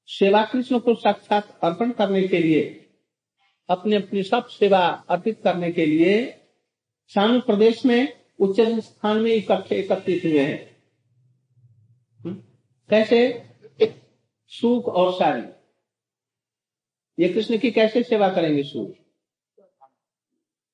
सेवा 0.09 0.43
कृष्ण 0.45 0.79
को 0.79 0.95
साक्षात 0.95 1.59
अर्पण 1.63 1.91
करने 1.91 2.27
के 2.27 2.39
लिए 2.39 2.63
अपनी 3.69 3.95
अपनी 3.95 4.23
सब 4.23 4.47
सेवा 4.47 4.79
अर्पित 5.09 5.41
करने 5.43 5.71
के 5.71 5.85
लिए 5.85 6.15
शानु 7.11 7.39
प्रदेश 7.39 7.85
में 7.85 8.21
उच्च 8.39 8.59
स्थान 8.61 9.17
में 9.17 9.31
इकट्ठे 9.31 9.75
एकत्रित 9.75 10.25
हुए 10.25 10.39
हैं? 10.39 10.70
कैसे? 12.93 13.49
सुख 14.47 14.85
और 14.85 15.13
सारी 15.13 15.43
ये 17.19 17.33
कृष्ण 17.33 17.57
की 17.57 17.71
कैसे 17.71 18.03
सेवा 18.03 18.29
करेंगे 18.29 18.63
सुख? 18.63 18.93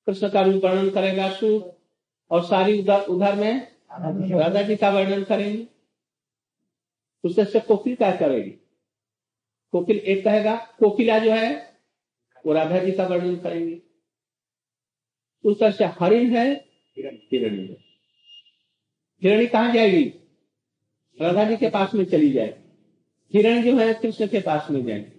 कृष्ण 0.06 0.30
का 0.30 0.40
रूप 0.40 0.64
वर्णन 0.64 0.90
करेगा 0.90 1.32
सुख 1.32 1.74
और 2.30 2.44
सारी 2.44 2.80
उधर 2.80 3.00
उधर 3.00 3.34
में 3.34 3.76
राधा 4.38 4.62
जी 4.62 4.76
का 4.76 4.90
वर्णन 4.90 5.24
करेंगे। 5.24 5.66
उससे 7.24 7.44
से 7.44 7.60
कोकिल 7.60 7.96
क्या 7.96 8.16
करेगी। 8.16 8.50
कोकिल 9.72 9.98
एक 9.98 10.24
कहेगा, 10.24 10.56
कोकिला 10.78 11.18
जो 11.18 11.30
है, 11.30 11.80
वो 12.46 12.52
राधा 12.52 12.78
जी 12.78 12.92
का 12.92 13.06
वर्णन 13.06 13.36
करेंगे। 13.36 13.82
उस 15.44 15.60
तरह 15.60 15.70
से 15.70 15.84
हरिण 15.84 16.36
है 16.36 16.52
हिरणी 16.96 17.76
हिरणी 19.22 19.46
कहा 19.46 19.74
जाएगी? 19.74 20.27
राधा 21.20 21.44
जी 21.44 21.56
के 21.56 21.70
पास 21.70 21.94
में 21.94 22.04
चली 22.04 22.32
जाए। 22.32 22.62
हिरण 23.34 23.62
जो 23.62 23.78
है, 23.78 23.94
कृष्ण 23.94 24.26
के 24.26 24.40
पास 24.40 24.70
में 24.70 24.84
जाए। 24.84 25.12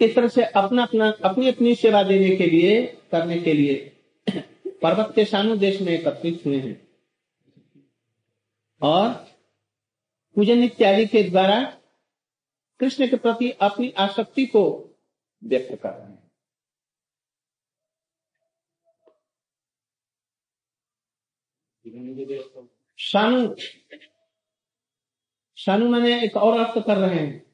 इस 0.00 0.14
तरह 0.14 0.28
से 0.28 0.44
अपना 0.44 0.82
अपना 0.82 1.10
अपनी 1.10 1.48
अपनी 1.48 1.74
सेवा 1.74 2.02
देने 2.02 2.36
के 2.36 2.46
लिए, 2.46 2.86
करने 2.86 3.38
के 3.38 3.52
लिए 3.52 3.96
पर्वत 4.66 5.12
के 5.14 5.24
शानु 5.24 5.56
देश 5.56 5.80
में 5.80 5.92
एकत्रित 5.92 6.42
हुए 6.46 6.56
हैं। 6.56 6.88
और 8.82 9.10
पूजन 10.34 10.62
इत्यादि 10.64 11.06
के 11.06 11.22
द्वारा 11.22 11.76
कृष्ण 12.80 13.08
के 13.08 13.16
प्रति 13.16 13.50
अपनी 13.50 13.90
आसक्ति 13.90 14.46
को 14.46 14.90
व्यक्त 15.44 15.82
कर 15.82 15.90
रहे 15.90 16.08
हैं। 16.08 16.19
शानु 22.98 23.54
शानु 25.56 25.88
मैंने 25.88 26.24
एक 26.24 26.36
और 26.36 26.58
अर्थ 26.60 26.86
कर 26.86 26.96
रहे 26.96 27.18
हैं। 27.18 27.50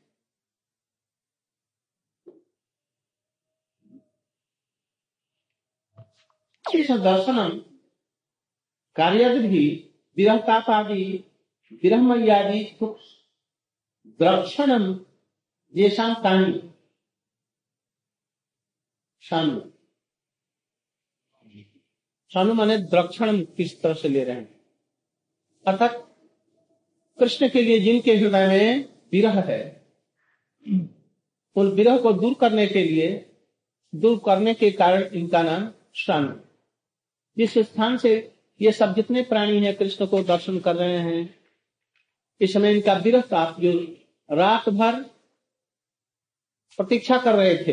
दर्शनम 6.98 7.58
कार्य 8.96 9.38
भी 9.38 9.64
विरहतापादि 10.16 11.04
विरहमयादि 11.82 12.62
द्रक्षणम 14.06 14.84
येषाम 15.74 16.14
तानी। 16.14 16.70
शानु 19.20 19.75
शानु 22.36 22.54
माने 22.54 22.78
द्रक्षण 22.78 23.40
किस 23.40 23.82
तरह 23.82 23.94
से 23.94 24.08
ले 24.08 24.24
रहे 24.24 24.36
हैं। 24.36 24.60
अर्थात, 25.66 26.16
कृष्ण 27.18 27.48
के 27.48 27.62
लिए 27.62 27.80
जिनके 27.80 28.16
हृदय 28.16 28.46
में 28.46 28.88
विरह 29.12 29.40
है, 29.40 29.86
उन 31.56 31.68
विरह 31.68 31.98
को 31.98 32.12
दूर 32.12 32.34
करने 32.34 32.66
के 32.66 32.84
लिए, 32.84 33.32
दूर 33.94 34.20
करने 34.26 34.54
के 34.54 34.70
कारण 34.70 35.02
इनका 35.02 35.42
नाम 35.42 35.72
शानु 35.94 36.36
जिस 37.38 37.58
स्थान 37.58 37.96
से 37.96 38.34
ये 38.60 38.72
सब 38.72 38.94
जितने 38.94 39.22
प्राणी 39.22 39.64
हैं 39.64 39.76
कृष्ण 39.76 40.06
को 40.06 40.22
दर्शन 40.22 40.58
कर 40.58 40.76
रहे 40.76 40.98
हैं, 40.98 41.34
इस 42.40 42.52
समय 42.52 42.74
इनका 42.74 42.92
विरह 42.92 43.20
का 43.20 43.56
जो 43.60 43.96
रात 44.32 44.68
भर 44.68 45.02
प्रतीक्षा 46.76 47.18
कर 47.18 47.34
रहे 47.34 47.56
थे, 47.56 47.72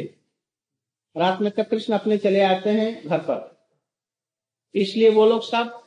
रात 1.18 1.42
में 1.42 1.52
तक 1.52 1.70
कृष्ण 1.70 1.94
अपने 1.94 2.18
चले 2.18 2.42
आते 2.42 2.70
हैं 2.70 3.08
घर 3.08 3.20
पर। 3.20 3.53
इसलिए 4.76 5.10
वो 5.10 5.26
लोग 5.26 5.44
सब 5.44 5.80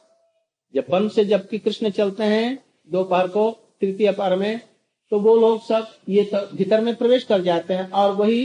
जब 0.75 0.85
वन 0.91 1.09
से 1.09 1.25
जबकि 1.25 1.59
कृष्ण 1.59 1.91
चलते 1.91 2.25
हैं 2.25 2.59
दोपहर 2.91 3.29
को 3.29 3.51
तृतीय 3.81 4.13
पार 4.13 4.37
में 4.37 4.61
तो 5.13 5.19
वो 5.21 5.37
लोग 5.37 5.63
सब 5.63 5.87
ये 6.09 6.31
भीतर 6.55 6.81
में 6.81 6.95
प्रवेश 6.97 7.25
कर 7.25 7.43
जाते 7.43 7.75
हैं 7.75 7.91
और 7.91 8.15
वही 8.15 8.45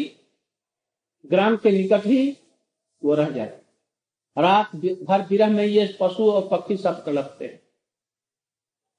ग्राम 1.25 1.55
के 1.55 1.71
निकट 1.71 2.05
ही 2.05 2.37
वो 3.01 3.15
रह 3.15 3.29
जाए 3.29 3.59
रात 4.37 4.75
भर 4.75 5.25
विरह 5.29 5.49
में 5.49 5.65
ये 5.65 5.85
पशु 6.01 6.31
और 6.31 6.47
पक्षी 6.47 6.77
सब 6.77 7.03
तड़पते 7.05 7.45
हैं। 7.45 7.59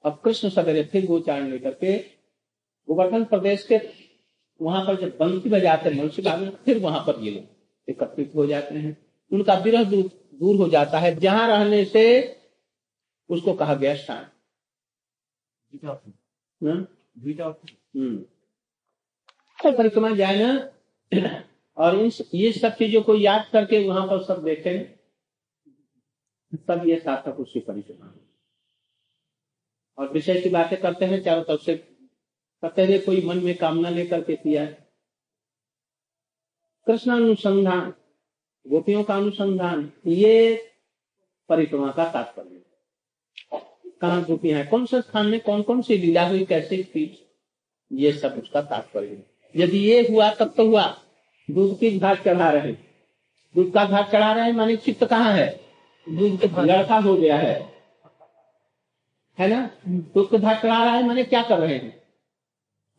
अब 0.04 0.18
कृष्ण 0.24 0.48
सवेरे 0.48 0.82
फिर 0.84 1.06
गोचारण 1.06 1.50
लेकर 1.50 1.74
के 1.74 1.96
गोवर्धन 2.88 3.24
प्रदेश 3.24 3.62
के 3.62 3.80
वहाँ 4.60 4.84
पर 4.86 5.00
जब 5.00 5.16
बंसी 5.18 5.48
बजाते 5.48 5.88
हैं 5.88 5.96
मनुष्य 5.96 6.50
फिर 6.64 6.78
वहाँ 6.78 7.00
पर 7.06 7.22
ये 7.24 7.30
लोग 7.30 7.90
एकत्रित 7.90 8.32
हो 8.36 8.46
जाते 8.46 8.74
हैं। 8.74 8.96
उनका 9.30 9.54
विरह 9.54 9.84
दूर, 9.84 10.10
दूर 10.42 10.56
हो 10.56 10.68
जाता 10.68 10.98
है 10.98 11.14
जहाँ 11.16 11.46
रहने 11.48 11.84
से 11.84 12.04
उसको 13.30 13.54
कहा 13.54 13.74
गया 13.74 13.94
स्थान 13.94 14.26
हम्म? 16.62 16.86
हम्म। 17.96 19.76
परिक्रमा 19.76 20.10
जाए 20.10 20.36
ना 20.42 21.42
और 21.76 21.98
इन 21.98 22.10
ये 22.34 22.52
सब 22.52 22.74
चीज़ों 22.74 23.02
को 23.02 23.14
याद 23.14 23.48
करके 23.52 23.86
वहाँ 23.88 24.06
पर 24.06 24.22
सब 24.24 24.42
देखें 24.44 24.84
तब 26.68 26.86
ये 26.86 26.98
सार्थक 27.00 27.40
उसकी 27.40 27.60
परिक्रमा 27.60 28.12
और 29.98 30.12
विषय 30.12 30.40
की 30.40 30.48
बातें 30.48 30.80
करते 30.80 31.04
हैं 31.04 31.22
चारों 31.22 31.42
तरफ़ 31.42 31.60
से 31.60 31.76
कहते 31.76 32.84
हैं 32.84 33.04
कोई 33.04 33.26
मन 33.26 33.44
में 33.44 33.56
कामना 33.56 33.90
लेकर 33.90 34.20
के 34.20 34.36
किया 34.36 34.62
है। 34.62 34.90
कृष्णानुसंधान 36.86 37.92
गोपियों 38.68 39.04
का 39.04 39.14
अनुसंधान, 39.14 39.92
ये 40.06 40.64
परिक्रमा 41.48 41.90
का 41.90 42.04
तात्पर्य 42.04 42.62
कहा 44.00 44.20
गोपियाँ 44.20 44.58
हैं? 44.58 44.68
कौन 44.68 44.86
से 44.86 45.00
स्थान 45.00 45.26
में 45.26 45.40
कौन 45.40 45.62
कौन 45.62 45.82
सी 45.82 45.98
लीला 45.98 46.28
हुई, 46.28 46.44
कैसे 46.44 46.84
थी 46.84 47.28
ये 47.92 48.12
सब 48.12 48.40
उसका 48.42 48.62
तात्पर्य 48.62 49.22
यदि 49.56 49.78
ये 49.78 50.08
हुआ, 50.10 50.30
तब 50.30 50.54
तो 50.56 50.66
हुआ। 50.66 50.98
दूध 51.50 51.78
की 51.78 51.98
घाट 51.98 52.24
चढ़ा 52.24 52.50
रहे? 52.50 52.72
दूध 53.54 53.72
का 53.72 53.84
घाट 53.84 54.10
चढ़ा 54.10 54.32
रहे 54.32 54.52
मानी 54.52 54.76
चित्त 54.76 55.04
कहाँ 55.04 55.32
है? 55.32 55.60
दूध 56.08 56.40
के 56.40 56.62
लड़का 56.62 56.98
हो 56.98 57.14
गया 57.14 57.36
है। 57.36 57.72
है 59.38 59.48
ना? 59.48 59.70
दूध 59.88 60.30
के 60.30 60.38
घाट 60.38 60.62
चढ़ा 60.62 60.84
रहा 60.84 60.94
है 60.94 61.08
मैंने 61.08 61.24
क्या 61.24 61.42
कर 61.42 61.58
रहे 61.58 61.74
हैं? 61.74 62.02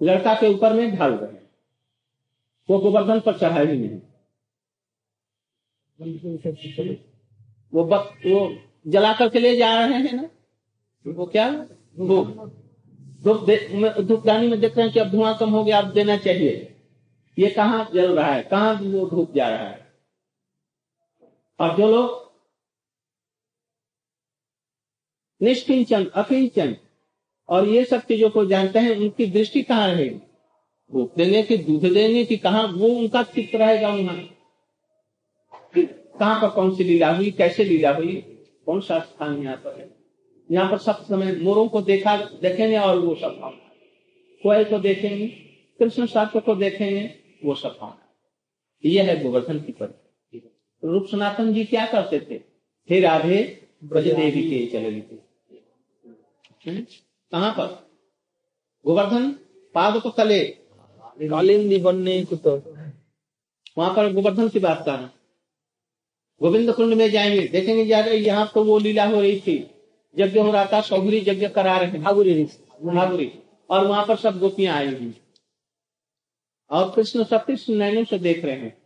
लड़का 0.02 0.34
के 0.34 0.48
ऊपर 0.48 0.74
में 0.74 0.96
ढाल 0.96 1.14
रहे 1.14 1.32
हैं। 1.32 1.50
वो 2.70 2.80
गोवर्धन 2.80 3.20
पर 3.20 3.38
चढ़ा 3.38 3.60
ही 3.60 3.78
नहीं। 3.78 4.00
वो 7.74 7.84
बक, 7.84 8.14
वो 8.26 8.58
जला 8.88 9.14
करके 9.14 9.40
ले 9.40 9.56
जा 9.58 9.86
रहे 9.86 10.00
हैं 10.00 10.14
ना? 10.14 10.30
वो 11.08 11.26
क्या? 11.26 11.52
धूप। 12.00 12.28
धूप 13.24 13.50
धूपदानी 14.00 14.48
में 14.48 14.60
देख 14.60 14.78
रहे 14.78 14.86
हैं 14.86 14.94
कि 14.94 15.00
अब 15.00 15.10
धुआँ 15.10 15.38
कम 15.38 15.50
हो 15.50 15.64
गया 15.64 15.78
अब 15.78 15.94
देना 15.94 16.18
चाहिए। 16.18 16.76
ये 17.40 17.50
कहाँ 17.50 17.90
जल 17.94 18.16
रहा 18.20 18.34
है? 18.34 18.44
कहाँ 18.44 18.74
वो 18.74 19.10
धूप 19.10 19.34
जा 19.34 19.50
रहा 19.50 19.68
है? 19.68 19.94
और 21.60 21.78
जो 21.78 21.92
लोग 21.92 22.22
निष्किंचन 25.42 26.06
अकिंचन 26.06 26.76
और 27.50 27.68
ये 27.68 27.86
सब 27.86 28.02
चीज़ों 28.02 28.30
को 28.30 28.46
जानते 28.46 28.80
हैं 28.80 28.96
उनकी 28.98 29.26
दृष्टि 29.26 29.62
कहाँ 29.64 29.88
रहेगी? 29.88 30.20
धूप 30.94 31.14
देने 31.18 31.44
की 31.44 31.58
दूध 31.58 31.82
देने 31.82 32.26
की 32.26 32.38
कहा? 32.38 32.62
वो 32.62 32.88
उनका 32.88 33.24
चित्त 33.24 33.56
रहेगा 33.56 33.90
वहाँ। 33.90 34.33
कहाँ 35.78 36.42
पर 36.42 36.50
कौन 36.50 36.76
सी 36.76 36.84
लीला 36.84 37.16
हुई 37.16 37.32
कैसे 37.32 37.64
लीला 37.64 37.92
हुई 37.96 38.16
कौन 38.66 38.82
सा 38.82 39.00
स्थान 39.00 39.44
यहाँ 39.44 39.56
पर 39.56 39.80
है? 39.80 39.90
यहाँ 40.52 40.72
पर 40.72 40.78
सब 40.78 41.06
समय 41.06 41.36
मोरों 41.36 41.68
को 41.68 41.82
देखा 41.82 42.18
देखेंगे 42.18 42.78
और 42.78 43.00
वो 43.00 43.16
सब 43.16 43.38
भावना 43.42 43.72
कोयल 44.44 44.64
को 44.64 44.80
देखेंगे 44.80 45.28
कृष्ण 45.80 46.06
शास्त्र 46.06 46.40
को 46.40 46.56
देखेंगे 46.56 47.16
वो 47.46 47.56
सब 47.56 47.78
भावना 47.82 48.00
यह 48.86 49.04
है 49.04 49.24
गोवर्धन 49.24 49.60
की 49.60 49.72
परिधि 49.72 50.52
रूप 50.84 51.06
सनातन 51.06 51.54
जी 51.54 51.66
क्या 51.66 51.86
करते 51.86 52.20
थे? 52.20 52.36
हे 52.90 53.00
राधे 53.00 53.68
ब्रज 53.84 54.08
देवी 54.08 54.42
के 54.50 54.66
चले 54.66 55.02
थे। 55.02 55.16
हम्म? 56.66 56.86
कहाँ 57.32 57.52
पर? 57.52 57.88
गोवर्धन 58.86 59.32
पाद 59.76 60.02
को 60.02 60.10
तले। 60.10 60.44
कालिंदी 61.22 61.78
बनने 61.78 62.24
तो। 62.26 62.56
वहाँ 63.78 63.96
पर 63.96 64.14
गोवर्धन 64.14 64.50
की 64.50 64.60
बात 64.60 64.86
कर 64.90 65.23
गोविंद 66.42 66.74
कुंड 66.74 66.94
में 66.94 67.12
जाएँगे 67.12 67.48
देखेंगे 67.48 68.02
रहे 68.02 68.18
यहाँ 68.18 68.52
तो 68.56 68.64
वो 68.64 68.80
लीला 68.80 69.06
हो 69.06 69.22
रही 69.22 69.40
थी। 69.40 69.70
यज्ञ 70.20 70.40
हो 70.40 70.52
रहा 70.52 70.66
था 70.66 70.82
सौगरी 70.82 71.26
यज्ञ 71.28 71.50
करा 71.50 71.78
रहे 71.78 72.00
भागुरी 72.00 72.44
भागुरी 72.84 73.34
और 73.70 73.88
वहाँ 73.88 74.06
पर 74.06 74.16
सब 74.16 74.40
गोपियाँ 74.40 74.86
हुई। 74.86 75.22
और 76.70 76.94
कृष्ण 76.96 77.24
सतीश 77.24 77.70
नैनों 77.70 78.04
से 78.04 78.20
देख 78.20 78.46
रहे 78.46 78.56
हैं। 78.56 78.78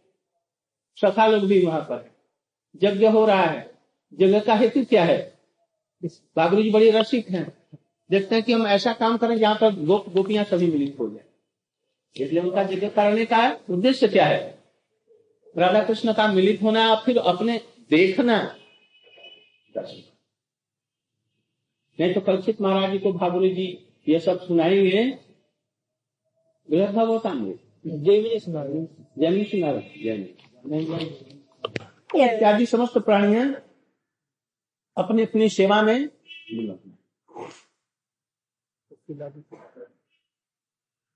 सखा 0.96 1.28
लोग 1.28 1.44
भी 1.44 1.66
वहाँ 1.66 1.82
पर 1.82 1.96
है। 1.96 2.12
यज्ञ 2.84 3.08
हो 3.08 3.26
रहा 3.26 3.44
है। 3.44 3.72
यज्ञ 4.20 4.40
का 4.40 4.56
हेतु 4.56 4.86
क्या 4.86 5.04
है? 5.04 5.34
बाबरू 6.06 6.64
जी 6.64 6.70
बड़ी 6.70 6.92
रसिक 6.92 7.30
हैं। 7.30 7.58
देखते 8.12 8.36
हैं 8.36 8.44
कि 8.44 8.54
हम 8.54 8.68
ऐसा 8.68 8.94
काम 8.94 9.18
करें 9.18 9.38
जहाँ 9.38 9.56
पर 9.56 9.76
गो, 9.76 10.06
गोपियाँ 10.10 10.44
सभी 10.44 10.68
मिलित 10.68 10.98
हो 11.00 11.10
जाए। 11.10 11.24
इसलिए 12.26 12.42
उनका 12.42 12.62
यज्ञ 12.62 12.90
करने 12.90 13.26
का 13.26 13.58
उद्देश्य 13.70 14.08
क्या 14.08 14.26
है? 14.26 14.57
राधा 15.58 15.84
कृष्ण 15.84 16.14
का 16.14 16.28
मिलित 16.28 16.62
होना 16.62 16.96
और 16.96 17.02
फिर 17.06 17.18
अपने 17.18 17.58
देखना। 17.90 18.56
नहीं 22.00 22.14
तो 22.14 22.22
कलचित 22.22 22.62
महाराज 22.62 22.92
जी 22.92 23.00
को 23.00 23.14
भागुरी 23.14 23.50
जी 23.56 23.66
ये 24.10 24.20
सब 24.20 24.42
सुनाएँगे। 24.42 25.04
जैमिनी 27.88 28.40
सुना 28.40 28.64
सुना 29.50 30.98
इत्यादि 32.26 32.66
समस्त 32.66 32.98
प्राणियाँ 32.98 33.46
अपनी 34.98 35.22
अपनी 35.24 35.50
सेवा 35.50 35.82
में 35.82 36.10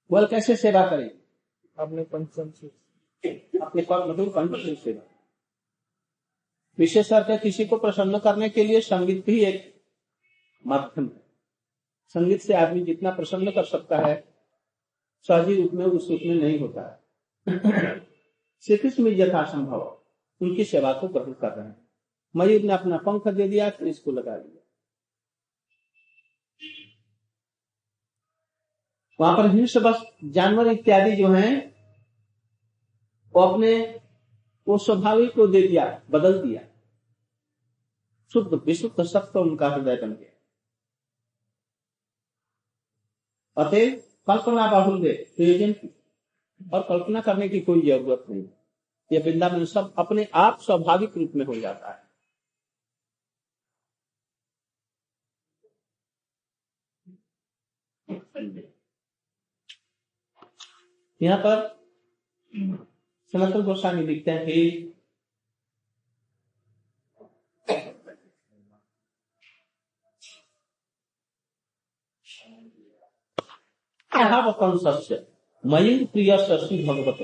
बोल 0.09 0.25
कैसे 0.27 0.55
सेवा 0.55 0.89
करें? 0.89 1.09
अपने 1.77 2.03
पंचम 2.03 2.51
से 2.51 2.80
अपने 3.23 3.85
मधुर 3.91 4.29
कंठ 4.29 4.55
से 4.57 4.75
सेवा 4.75 5.07
विशेष 6.77 7.09
करके 7.09 7.37
किसी 7.37 7.65
को 7.65 7.77
प्रसन्न 7.77 8.19
करने 8.19 8.49
के 8.49 8.63
लिए 8.63 8.81
संगीत 8.81 9.25
भी 9.25 9.39
एक 9.45 9.81
माध्यम 10.67 11.05
है। 11.05 11.21
संगीत 12.07 12.41
से 12.41 12.53
आदमी 12.53 12.81
जितना 12.81 13.11
प्रसन्न 13.11 13.51
कर 13.51 13.63
सकता 13.63 13.97
है, 13.97 14.23
सहजी 15.21 15.61
रूप 15.61 15.73
में 15.73 15.85
उस 15.85 16.09
रूप 16.09 16.19
में 16.25 16.35
नहीं 16.35 16.59
होता 16.59 16.81
है। 16.89 17.01
श्री 18.63 18.77
कृष्ण 18.77 19.03
में 19.03 19.11
यथासंभव 19.11 20.01
उनकी 20.41 20.63
सेवा 20.63 20.93
को 20.93 21.07
ग्रहण 21.07 21.33
कर 21.33 21.51
रहे 21.51 21.67
हैं। 21.67 21.87
मयूर 22.35 22.61
ने 22.61 22.73
अपना 22.73 22.97
पंख 22.97 23.27
दे 23.27 23.47
दिया, 23.47 23.69
फिर 23.69 23.87
इसको 23.87 24.11
लगा 24.11 24.37
दिया 24.37 24.57
वहाँ 29.19 29.37
पर 29.37 29.49
हिंस 29.49 29.77
बस 29.77 30.01
जानवर 30.23 30.67
इत्यादि 30.67 31.15
जो 31.15 31.27
हैं 31.27 31.70
वो 33.35 33.41
अपने, 33.41 34.01
वो 34.67 34.77
स्वाभाविक 34.77 35.35
को 35.35 35.47
दे 35.47 35.67
दिया, 35.67 36.03
बदल 36.09 36.41
दिया। 36.41 36.67
शुद्ध, 38.33 38.53
विशुद्ध 38.53 39.03
सत्य 39.03 39.39
उनका 39.39 39.69
हृदय 39.69 39.95
बन 39.95 40.15
गया। 40.15 40.31
अतः 43.63 43.99
कल्पना 44.27 44.71
की। 45.71 45.97
और 46.73 46.81
कल्पना 46.89 47.21
करने 47.21 47.49
की 47.49 47.59
कोई 47.59 47.81
ज़रूरत 47.81 48.25
नहीं। 48.29 48.43
ये 49.11 49.19
वृंदावन 49.19 49.65
सब 49.65 49.93
अपने 49.97 50.27
आप 50.33 50.59
स्वाभाविक 50.61 51.17
रूप 51.17 51.31
में 51.35 51.45
हो 51.45 51.55
जाता 51.55 51.91
है। 51.91 52.11
यहाँ 61.21 61.37
पर 61.37 61.81
सनातन 63.33 63.61
गोस्वामी 63.63 64.05
लिखते 64.07 64.31
हैं 64.31 64.45
कि 64.45 64.55
बरहावतंस 74.11 75.11
मयूर 75.63 76.03
प्रिय 76.05 76.37
श्री 76.37 76.83
भगवत। 76.87 77.19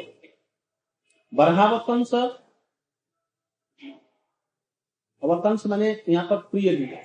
बरहावतंस 1.34 2.13
अवतंस 5.24 5.65
मैंने 5.67 5.89
यहाँ 6.10 6.26
पर 6.30 6.38
प्रिय 6.48 6.72
लिखा 6.72 7.02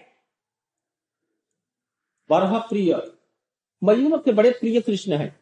बरह 2.31 2.59
प्रिय। 2.69 2.95
मयूर 3.83 4.19
के 4.23 4.33
बड़े 4.33 4.51
प्रिय 4.51 4.81
कृष्ण 4.81 5.13
है। 5.13 5.42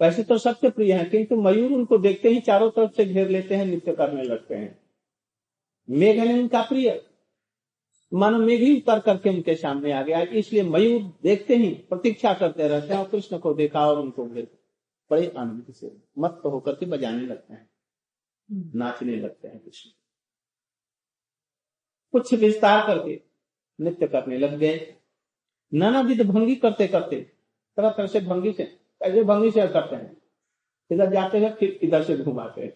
वैसे 0.00 0.22
तो 0.22 0.38
सबके 0.38 0.70
प्रिय 0.70 0.92
हैं, 0.92 1.10
किंतु 1.10 1.36
मयूर 1.36 1.72
उनको 1.72 1.98
देखते 1.98 2.28
ही 2.28 2.40
चारों 2.40 2.70
तरफ़ 2.70 2.92
से 2.92 3.04
घेर 3.04 3.28
लेते 3.28 3.54
हैं, 3.54 3.66
नृत्य 3.66 3.92
करने 3.92 4.22
लगते 4.22 4.54
हैं। 4.54 4.78
मेघ 5.90 6.18
ने 6.18 6.42
उनका 6.42 6.62
प्रिय। 6.62 7.06
मानो 8.14 8.38
मेघ 8.38 8.60
ही 8.60 8.80
उतर 8.80 9.00
करके 9.00 9.30
उनके 9.30 9.54
सामने 9.54 9.92
आ 9.92 10.02
गया। 10.02 10.20
इसलिए 10.20 10.62
मयूर 10.62 11.18
देखते 11.22 11.56
ही 11.56 11.68
प्रतीक्षा 11.68 12.34
करते 12.34 12.68
रहते 12.68 12.94
हैं 12.94 13.04
और 13.04 13.08
कृष्ण 13.08 13.38
को 13.38 13.54
देखा 13.54 13.88
और 13.88 13.98
उनको 13.98 14.26
घेर 14.26 14.48
बड़े 15.10 15.32
आनंद 15.36 15.74
से 15.74 15.96
मत 16.18 16.42
होकर 16.44 16.72
के 16.72 16.86
बजाने 16.86 17.26
लगते 17.26 17.54
हैं। 17.54 17.70
नाचने 18.74 19.16
लगते 19.16 19.48
हैं 19.48 19.58
कृष्ण। 19.58 19.90
कुछ 22.12 22.34
विस्तार 22.34 22.86
करके 22.86 23.20
नृत्य 23.80 24.06
करने 24.06 24.38
लग 24.38 24.58
गए। 24.58 24.96
नाना 25.74 25.90
नानाविध 25.90 26.22
भंगी 26.22 26.56
करते 26.56 26.86
करते 26.88 27.20
तरह 27.76 27.90
तरह 27.90 28.06
से 28.06 28.20
भंगी 28.20 28.52
से 28.52 28.79
ऐसे 29.02 29.24
भंगी 29.24 29.50
से 29.50 29.68
करते 29.68 29.96
हैं। 29.96 30.22
इधर 30.90 31.12
जाते 31.12 31.38
हैं 31.38 31.54
फिर 31.54 31.78
इधर 31.82 32.02
से 32.02 32.16
घुमाते 32.16 32.60
हैं। 32.60 32.70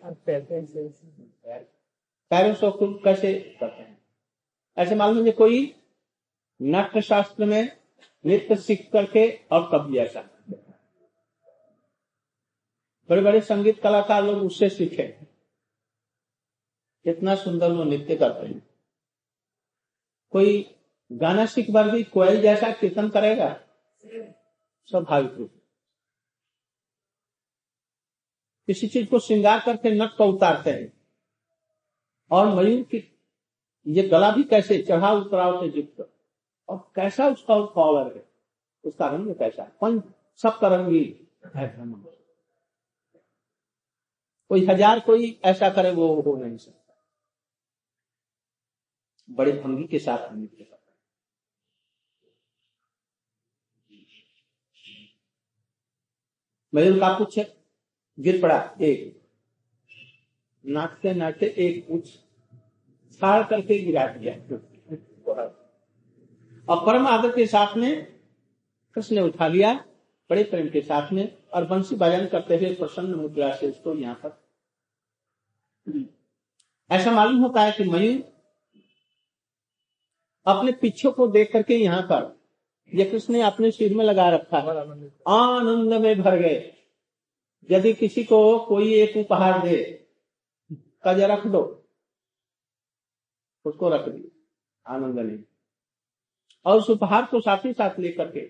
खुद 2.70 3.00
कैसे 3.04 3.56
करते 3.60 3.82
हैं? 3.82 4.00
ऐसे 4.78 4.94
मालूम 4.94 5.16
मुझे 5.16 5.32
कोई 5.32 5.76
नाट्य 6.62 7.02
शास्त्र 7.02 7.44
में 7.44 7.78
नृत्य 8.26 8.56
सीख 8.56 8.90
करके 8.92 9.40
और 9.52 9.70
कब 9.72 9.96
ऐसा 9.96 10.30
बड़े 13.10 13.22
बड़े 13.22 13.40
संगीत 13.40 13.82
कलाकार 13.82 14.24
लोग 14.24 14.42
उससे 14.42 14.68
सीखे। 14.68 15.08
कितना 17.04 17.34
सुंदर 17.34 17.72
वो 17.72 17.84
नृत्य 17.84 18.16
करते 18.16 18.46
हैं। 18.46 18.70
कोई 20.30 20.76
गाना 21.12 21.46
सीख 21.46 21.70
बार 21.70 21.90
भी 21.90 22.02
कोयल 22.02 22.42
जैसा 22.42 22.72
कीर्तन 22.72 23.08
करेगा? 23.08 23.60
स्वाभाविक 24.86 25.32
रूप 25.32 25.50
से। 25.50 25.64
किसी 28.68 28.88
चीज़ 28.88 29.08
को 29.08 29.18
श्रृंगार 29.18 29.60
करके 29.60 29.90
नट 29.90 30.16
को 30.16 30.24
उतारते 30.24 30.70
हैं। 30.70 30.92
और 32.30 32.54
मयूर 32.54 32.82
की 32.84 33.02
ये 33.86 34.02
गला 34.08 34.30
भी 34.30 34.42
कैसे 34.44 34.82
चढ़ाव 34.82 35.20
उतराव 35.20 35.60
से 35.60 35.76
युक्त? 35.78 36.08
और 36.68 36.78
कैसा 36.96 37.28
उसका 37.28 37.60
पावर 37.66 38.14
है? 38.16 38.24
उसका 38.84 39.08
रंग 39.08 39.34
कैसा 39.34 39.62
है? 39.62 39.72
पंच 39.80 40.04
सबका 40.42 40.68
रंगी 40.68 41.04
है 41.56 41.68
कोई 44.50 44.66
हज़ार 44.66 45.00
कोई 45.00 45.40
ऐसा 45.44 45.68
करे 45.70 45.90
वो 45.90 46.14
हो 46.22 46.34
नहीं 46.36 46.56
सकता। 46.56 46.94
बड़े 49.28 49.52
भंगी 49.52 49.86
के 49.86 49.98
साथ 49.98 50.32
नृत्य 50.32 50.64
करता 50.64 50.92
मयूर 56.72 56.98
का 57.00 57.18
कुछ 57.18 57.38
गिर 58.18 58.40
पड़ा 58.42 58.58
एक। 58.80 59.20
नाचते 60.64 61.14
नाचते 61.14 61.46
एक 61.58 61.86
कुछ 61.88 62.08
छाड़ 63.20 63.42
करके 63.46 63.78
गिरा 63.78 64.06
दिया। 64.08 64.34
और 66.68 66.84
परम 66.86 67.06
आदर 67.06 67.34
के 67.36 67.46
साथ 67.46 67.76
में 67.76 68.04
कृष्ण 68.96 69.16
ने 69.16 69.22
उठा 69.22 69.48
लिया 69.48 69.72
बड़े 70.30 70.42
प्रेम 70.42 70.68
के 70.68 70.80
साथ 70.80 71.12
में 71.12 71.26
और 71.54 71.64
बंसी 71.64 71.96
बजान 71.96 72.26
करते 72.26 72.56
हुए 72.56 72.74
प्रसन्न 72.74 73.14
मुद्रा 73.14 73.54
से 73.54 73.70
उसको 73.70 73.94
यहाँ 73.94 74.14
पर 74.14 74.42
ऐसा 76.90 77.10
मालूम 77.10 77.42
होता 77.42 77.62
है 77.62 77.72
कि 77.72 77.84
मयूर 77.84 78.22
अपने 80.46 80.72
पीछे 80.72 81.10
को 81.10 81.26
देख 81.26 81.52
करके 81.52 81.74
यहाँ 81.74 82.02
पर 82.02 82.32
ये 82.92 83.04
कृष्ण 83.04 83.32
ने 83.32 83.40
अपने 83.42 83.70
सिर 83.70 83.94
में 83.94 84.04
लगा 84.04 84.28
रखा 84.30 84.58
है। 84.58 84.66
आनंद 85.28 85.94
में 85.94 86.22
भर 86.22 86.38
गए। 86.38 86.72
यदि 87.70 87.92
किसी 87.94 88.24
को 88.24 88.58
कोई 88.66 88.94
एक 88.94 89.16
उपहार 89.16 89.62
दे 89.66 89.76
कज 91.06 91.20
रख 91.20 91.46
दो 91.46 91.62
उसको 93.64 93.88
रख 93.88 94.08
दिया 94.08 94.94
आनंद 94.94 95.18
नहीं। 95.18 95.38
और 96.66 96.78
उस 96.78 96.90
उपहार 96.90 97.24
को 97.26 97.40
साथ 97.40 97.64
ही 97.64 97.72
साथ 97.72 97.98
लेकर 97.98 98.30
के 98.30 98.40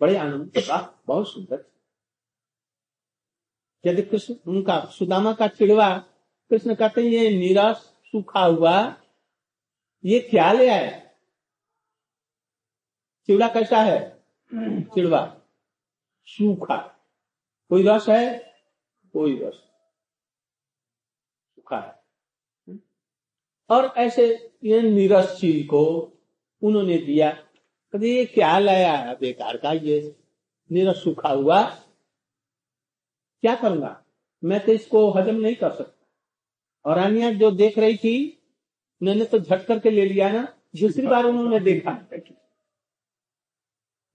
बड़े 0.00 0.16
आनंद 0.16 0.50
के 0.50 0.60
साथ 0.60 1.06
बहुत 1.06 1.32
सुंदर। 1.32 1.64
यदि 3.84 4.02
कृष्ण 4.02 4.34
उनका 4.46 4.84
सुदामा 4.90 5.32
का 5.32 5.46
चिड़वा 5.48 5.88
कृष्ण 6.50 6.74
कहते 6.74 7.00
हैं 7.00 7.08
ये 7.08 7.30
नीरस 7.30 7.76
सूखा 8.12 8.44
हुआ 8.44 8.76
ये 10.04 10.20
क्या 10.20 10.52
ले 10.52 10.68
आया 10.68 10.98
चिड़वा 13.28 13.48
कैसा 13.48 13.82
है? 13.82 13.98
चिड़वा 14.94 15.20
सूखा। 16.26 16.89
कोई 17.70 17.82
रस 17.86 18.08
है? 18.08 18.54
कोई 19.12 19.40
रस। 19.42 19.54
सूखा 21.54 21.78
है। 21.78 22.00
और 23.70 23.84
ऐसे 23.96 24.52
ये 24.64 24.82
नीरस 24.82 25.38
चीज़ 25.40 25.66
को 25.66 26.12
उन्होंने 26.62 26.98
दिया। 26.98 27.30
कहते, 27.92 28.06
ये 28.06 28.24
क्या 28.24 28.58
लाया 28.58 28.96
है? 28.96 29.16
बेकार 29.20 29.56
का 29.56 29.72
ये। 29.72 30.16
नीरस 30.72 31.04
सूखा 31.04 31.28
हुआ। 31.28 31.62
क्या 33.40 33.54
करूँगा? 33.54 34.04
मैं 34.44 34.66
तो 34.66 34.72
इसको 34.72 35.10
हजम 35.10 35.34
नहीं 35.34 35.56
कर 35.56 35.72
सकता। 35.72 36.06
और 36.84 36.96
रानिया 36.96 37.32
जो 37.32 37.50
देख 37.50 37.78
रही 37.78 37.96
थी, 37.96 38.42
मैंने 39.02 39.24
तो 39.24 39.38
झट 39.38 39.66
करके 39.66 39.90
ले 39.90 40.04
लिया 40.04 40.32
ना। 40.32 40.42
दूसरी 40.80 41.06
बार 41.06 41.24
उन्होंने 41.24 41.60
देखा। 41.60 41.92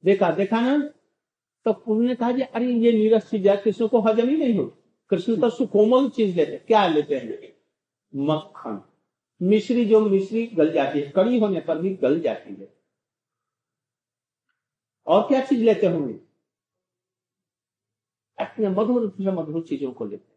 देखा 0.05 0.31
देखा 0.31 0.59
ना? 0.61 0.89
तो 1.65 1.71
उन्होंने 1.71 2.15
कहा 2.15 2.29
अरे 2.29 2.73
ये 2.73 2.91
नीरस 2.91 3.29
चीज़ 3.29 3.49
है 3.49 3.57
कृष्ण 3.57 3.87
को 3.87 4.01
हजम 4.01 4.29
ही 4.29 4.37
नहीं 4.37 4.57
हो 4.57 4.77
कृष्ण 5.09 5.41
तो 5.41 5.49
सुकोमल 5.49 6.09
चीज़ 6.09 6.37
लेते 6.37 6.57
क्या 6.57 6.87
लेते 6.87 7.15
हैं? 7.15 7.55
मक्खन। 8.15 8.81
मिश्री 9.41 9.85
जो 9.85 10.09
मिश्री 10.09 10.47
गल 10.47 10.71
जाती 10.71 10.99
है, 10.99 11.11
कड़ी 11.11 11.39
होने 11.39 11.59
पर 11.59 11.77
भी 11.77 11.95
गल 11.95 12.19
जाती 12.19 12.55
है। 12.55 12.77
और 15.07 15.21
क्या 15.21 15.45
चीज़ 15.45 15.63
लेते 15.63 15.87
होंगे? 15.87 16.13
अपने 18.39 18.69
मधुर 18.69 19.09
से 19.09 19.31
मधुर 19.31 19.63
चीज़ों 19.63 19.91
को 19.91 20.05
लेते 20.05 20.35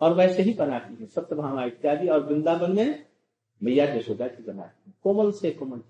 और 0.00 0.14
वैसे 0.14 0.42
ही 0.42 0.54
बनाती 0.54 0.94
है। 0.94 1.06
सप्तभामा 1.06 1.64
इत्यादि 1.64 2.08
और 2.08 2.26
वृंदावन 2.26 2.76
में 2.76 3.06
मैया 3.62 3.94
यशोदा 3.94 4.28
की 4.28 4.42
बनाती 4.42 4.90
है। 4.90 4.94
कोमल 5.02 5.32
से 5.32 5.50
कोमल। 5.50 5.82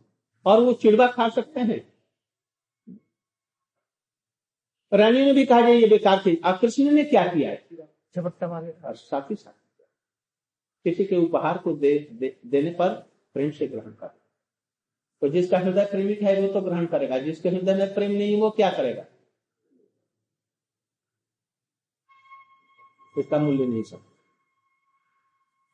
और 0.46 0.60
वो 0.60 0.72
चिड़वा 0.72 1.06
खा 1.06 1.28
सकते 1.28 1.60
हैं? 1.60 1.93
रानी 4.94 5.24
ने 5.24 5.32
भी 5.32 5.44
कहा 5.46 5.68
ये 5.68 5.86
बेकार 5.88 6.22
थी 6.26 6.40
अब 6.44 6.58
कृष्ण 6.58 6.90
ने 6.90 7.04
क्या 7.04 7.26
किया 7.26 7.50
है? 7.50 7.66
झपट्टा 8.16 8.48
मारे 8.48 8.70
और 8.84 8.96
साथ 8.96 9.30
ही 9.30 9.36
साथ 9.36 9.52
किसी 10.86 11.04
के 11.04 11.16
उपहार 11.16 11.58
को 11.58 11.72
दे, 11.72 11.98
दे, 12.12 12.36
देने 12.46 12.70
पर 12.70 12.88
प्रेम 13.34 13.50
से 13.50 13.66
ग्रहण 13.66 13.90
कर। 13.92 14.06
तो 15.22 15.28
जिसका 15.28 15.58
हृदय 15.58 15.84
प्रेमिक 15.84 16.22
है 16.22 16.40
वो 16.40 16.48
तो 16.52 16.60
ग्रहण 16.60 16.86
करेगा। 16.86 17.18
जिसके 17.18 17.48
हृदय 17.48 17.74
में 17.74 17.94
प्रेम 17.94 18.10
नहीं 18.10 18.40
वो 18.40 18.50
क्या 18.50 18.70
करेगा? 18.70 19.04
इसका 23.18 23.38
मूल्य 23.38 23.66
नहीं 23.66 23.82
सकता 23.82 24.10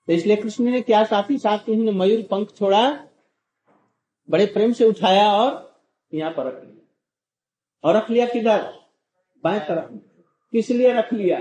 तो 0.08 0.12
इसलिए 0.12 0.36
कृष्ण 0.36 0.64
ने 0.64 0.80
क्या 0.82 1.04
साथ 1.04 1.30
ही 1.30 1.38
साथ 1.38 1.68
उन्होंने 1.68 1.92
मयूर 1.92 2.22
पंख 2.30 2.50
छोड़ा 2.50 2.82
बड़े 4.28 4.46
प्रेम 4.46 4.72
से 4.72 4.84
उठाया 4.84 5.30
और 5.32 5.80
यहाँ 6.12 6.32
पर 6.32 6.46
रख 6.46 6.62
लिया। 6.64 6.86
और 7.84 7.96
रख 7.96 8.10
लिया 8.10 8.26
किधर? 8.26 8.79
बाएँ 9.44 9.60
तरफ़। 9.60 9.92
किस 10.52 10.70
लिए 10.70 10.92
रख 10.92 11.12
लिया 11.12 11.38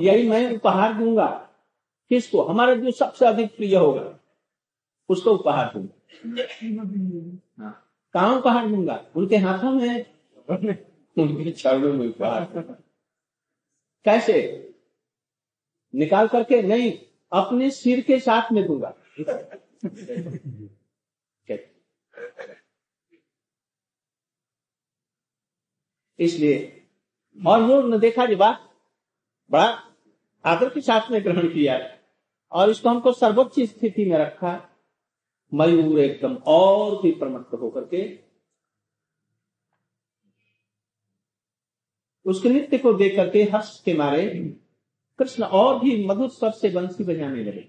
यही 0.00 0.28
मैं 0.28 0.56
उपहार 0.56 0.94
दूँगा। 0.94 1.26
किसको? 2.08 2.42
हमारा 2.42 2.74
जो 2.74 2.90
सबसे 2.90 3.26
अधिक 3.26 3.56
प्रिय 3.56 3.76
होगा। 3.76 4.18
उसको 5.08 5.30
उपहार 5.30 5.72
दूँगा। 5.74 5.92
हाँ। 7.58 7.82
कहा 8.14 8.32
उपहार 8.32 8.68
दूँगा? 8.68 9.06
उनके 9.16 9.36
हाथों 9.36 9.70
में? 9.70 10.06
उनके 11.18 11.50
चरणों 11.50 11.92
में 11.92 12.08
उपहार। 12.08 12.44
कैसे? 14.04 14.62
निकाल 15.94 16.28
करके? 16.28 16.62
नहीं, 16.62 16.92
अपने 17.32 17.70
सिर 17.70 18.00
के 18.00 18.20
साथ 18.20 18.52
में 18.52 18.66
दूँगा। 18.66 18.94
इसलिए 26.18 26.75
और 27.46 27.62
वो 27.62 27.82
न 27.82 27.98
देखा 27.98 28.26
जी 28.26 28.34
वाह 28.34 28.66
बड़ा 29.50 29.82
आदर 30.44 30.70
के 30.70 30.80
साथ 30.80 31.10
में 31.10 31.24
ग्रहण 31.24 31.48
किया। 31.48 31.98
और 32.52 32.70
इसको 32.70 32.88
हमको 32.88 33.12
सर्वोच्च 33.12 33.60
स्थिति 33.60 34.04
में 34.04 34.18
रखा। 34.18 34.70
मयूर 35.54 35.98
एकदम 35.98 36.34
और 36.34 37.02
भी 37.02 37.10
प्रमत्त 37.10 37.54
होकर 37.54 37.84
के 37.84 38.18
उसके 42.26 42.48
नृत्य 42.48 42.78
को 42.78 42.92
देख 42.92 43.16
करके 43.16 43.42
हर्ष 43.42 43.82
के 43.82 43.94
मारे 43.94 44.56
कृष्ण 45.18 45.44
और 45.44 45.80
भी 45.80 46.06
मधुर 46.06 46.28
स्वर 46.28 46.50
से 46.50 46.70
बंसी 46.70 47.04
बजाने 47.04 47.44
लगे। 47.44 47.68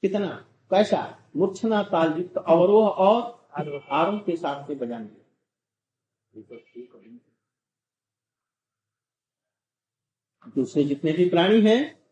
कितना? 0.00 0.48
कैसा? 0.70 1.18
मूर्छना 1.36 1.82
ताल 1.82 2.18
युक्त 2.18 2.36
अवरोह 2.36 2.88
और 2.88 3.48
आरोह। 3.58 4.18
के 4.18 4.36
साथ 4.36 4.68
में 4.68 4.78
बजाने 4.78 5.04
लगे। 5.04 7.25
दूसरे 10.54 10.84
जितने 10.84 11.12
भी 11.12 11.28
प्राणी 11.28 11.60
हैं, 11.60 12.02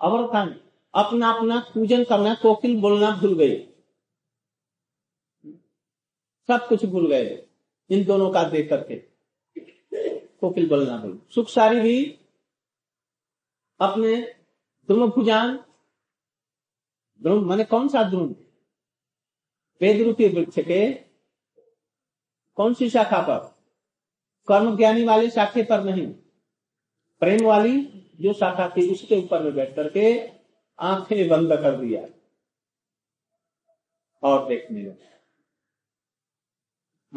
अवरतान 0.00 0.60
अपना 0.94 1.30
अपना 1.30 1.60
पूजन 1.74 2.04
करना, 2.04 2.34
कोकिल 2.34 2.80
बोलना 2.80 3.10
भूल 3.10 3.38
गए। 3.38 3.56
सब 6.46 6.68
कुछ 6.68 6.84
भूल 6.84 7.08
गए, 7.08 7.46
इन 7.90 8.04
दोनों 8.04 8.30
का 8.30 8.44
देख 8.44 8.70
करके। 8.70 8.96
कोकिल 10.40 10.68
बोलना 10.68 10.98
भूल। 10.98 11.22
सुख 11.34 11.48
सारी 11.48 11.80
भी 11.80 12.18
अपने 13.80 14.34
दोनों 14.88 15.10
भुजान 15.10 15.64
द्रोण 17.22 17.44
माने 17.44 17.64
कौन 17.64 17.88
सा 17.88 18.02
द्रोण? 18.02 18.34
वेद 19.80 20.02
रूपी 20.06 20.28
वृक्ष 20.28 20.54
के 20.58 20.92
कौन 22.54 22.74
सी 22.74 22.90
शाखा 22.90 23.22
पर? 23.22 23.58
कर्म 24.48 24.76
ज्ञानी 24.76 25.04
वाले 25.04 25.30
शाखे 25.30 25.62
पर 25.62 25.84
नहीं। 25.84 26.14
प्रेम 27.20 27.46
वाली 27.46 27.82
जो 28.20 28.32
शाखा 28.32 28.68
थी, 28.68 28.92
उसके 28.92 29.16
ऊपर 29.16 29.42
में 29.42 29.54
बैठ 29.54 29.76
करके 29.76 30.30
आँखें 30.78 31.28
बंद 31.28 31.48
कर 31.52 31.80
दिया। 31.80 32.06
और 34.22 34.48
देखने 34.48 34.82
लगे। 34.82 35.08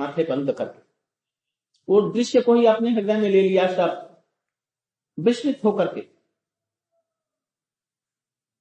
आँखें 0.03 0.27
बंद 0.27 0.51
करके 0.51 0.79
वो 1.89 2.01
दृश्य 2.01 2.41
को 2.41 2.53
ही 2.53 2.65
अपने 2.65 2.91
हृदय 2.91 3.17
में 3.17 3.29
ले 3.29 3.41
लिया, 3.41 3.67
सब 3.67 4.21
विस्मित 5.19 5.61
होकर 5.63 5.87
के। 5.87 6.07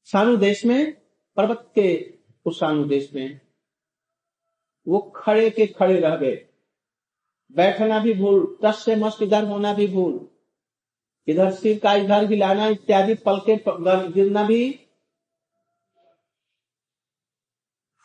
सानु 0.05 0.37
देश 0.37 0.65
में, 0.65 1.01
पर्वत 1.37 1.73
के 1.75 2.19
उस 2.45 2.61
सानु 2.61 2.85
देश 2.85 3.13
में 3.15 3.41
वो 4.89 4.99
खड़े 4.99 5.51
के 5.51 5.67
खड़े 5.67 6.01
रह 6.01 6.17
गए। 6.17 6.49
बैठना 7.53 7.99
भी 7.99 8.15
भूल 8.15 8.59
टस 8.65 8.85
से 8.85 8.97
मस्त 8.97 9.23
इधर 9.23 9.45
होना 9.45 9.75
भी 9.75 9.87
भूल। 9.87 10.40
इधर 11.29 11.51
सिर 11.53 11.79
का 11.79 11.95
इधर 11.95 12.25
हिलाना 12.25 12.67
इत्यादि 12.69 13.15
पल 13.15 13.41
के 13.49 13.57
गिरना 14.13 14.45
भी। 14.45 14.63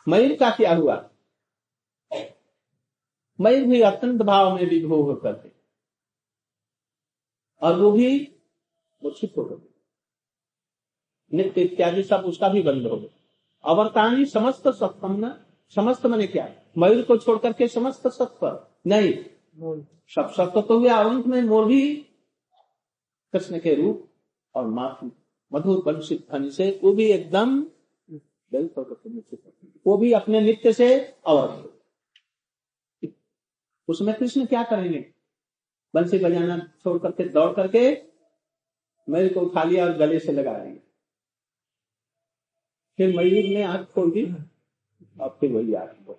मयूर 0.06 0.36
का 0.36 0.50
क्या 0.50 0.74
हुआ? 0.74 0.96
मयूर 3.38 3.64
भी 3.64 3.80
अत्यंत 3.82 4.22
भाव 4.22 4.54
में 4.54 4.68
विभो 4.70 5.02
होकर 5.02 5.32
के 5.32 5.50
और 7.62 7.78
वो 7.80 7.90
भी 7.92 8.08
मूर्छित 9.02 9.32
हो 9.38 9.44
गए। 9.44 9.56
नित्य 11.32 11.62
इत्यादि 11.62 12.02
सब 12.02 12.24
उसका 12.24 12.48
भी 12.48 12.62
बंद 12.62 12.86
हो 12.86 12.96
गया 12.96 13.70
अवर्तानी 13.70 14.24
समस्त 14.24 14.68
सत्तम 14.68 15.24
न 15.24 15.34
समस्त 15.76 16.06
मैंने 16.06 16.26
क्या? 16.26 16.48
मयूर 16.78 17.02
को 17.02 17.16
छोड़ 17.16 17.38
करके 17.38 17.68
समस्त 17.68 18.06
सत्व 18.08 18.46
नहीं। 18.86 19.12
सब 20.08 20.30
सत्व 20.32 20.60
तो 20.60 20.78
हुआ 20.78 20.94
अंत 20.94 21.26
में 21.26 21.42
मोर 21.42 21.64
भी 21.64 22.05
कृष्ण 23.36 23.58
के 23.60 23.74
रूप 23.74 24.08
और 24.54 24.66
माथु 24.66 25.10
मधुर 25.52 25.82
वंशित 25.86 26.26
ध्वनि 26.30 26.50
से 26.50 26.80
वो 26.84 26.92
भी 26.92 27.04
एकदम। 27.04 27.60
वो 29.86 29.96
भी 29.96 30.12
अपने 30.12 30.40
नित्य 30.40 30.72
से 30.72 30.88
अवध 31.26 31.64
उसमें 33.88 34.14
कृष्ण 34.14 34.46
क्या 34.46 34.62
करेंगे? 34.62 35.04
बंसी 35.94 36.18
बजाना 36.18 36.58
छोड़ 36.82 36.98
करके, 36.98 37.28
दौड़ 37.28 37.52
करके 37.54 37.90
मयूर 39.08 39.32
को 39.32 39.40
उठा 39.40 39.64
लिया 39.64 39.84
और 39.84 39.92
गले 39.92 40.18
से 40.18 40.32
लगा 40.32 40.58
दिया 40.58 40.74
फिर 42.98 43.16
मयूर 43.16 43.44
ने 43.44 43.62
आँख 43.62 43.86
खोल 43.88 44.10
दी 44.10 44.24
और 45.20 45.36
फिर 45.40 45.52
वही 45.52 45.74
आँख 45.74 46.06
खोल 46.06 46.16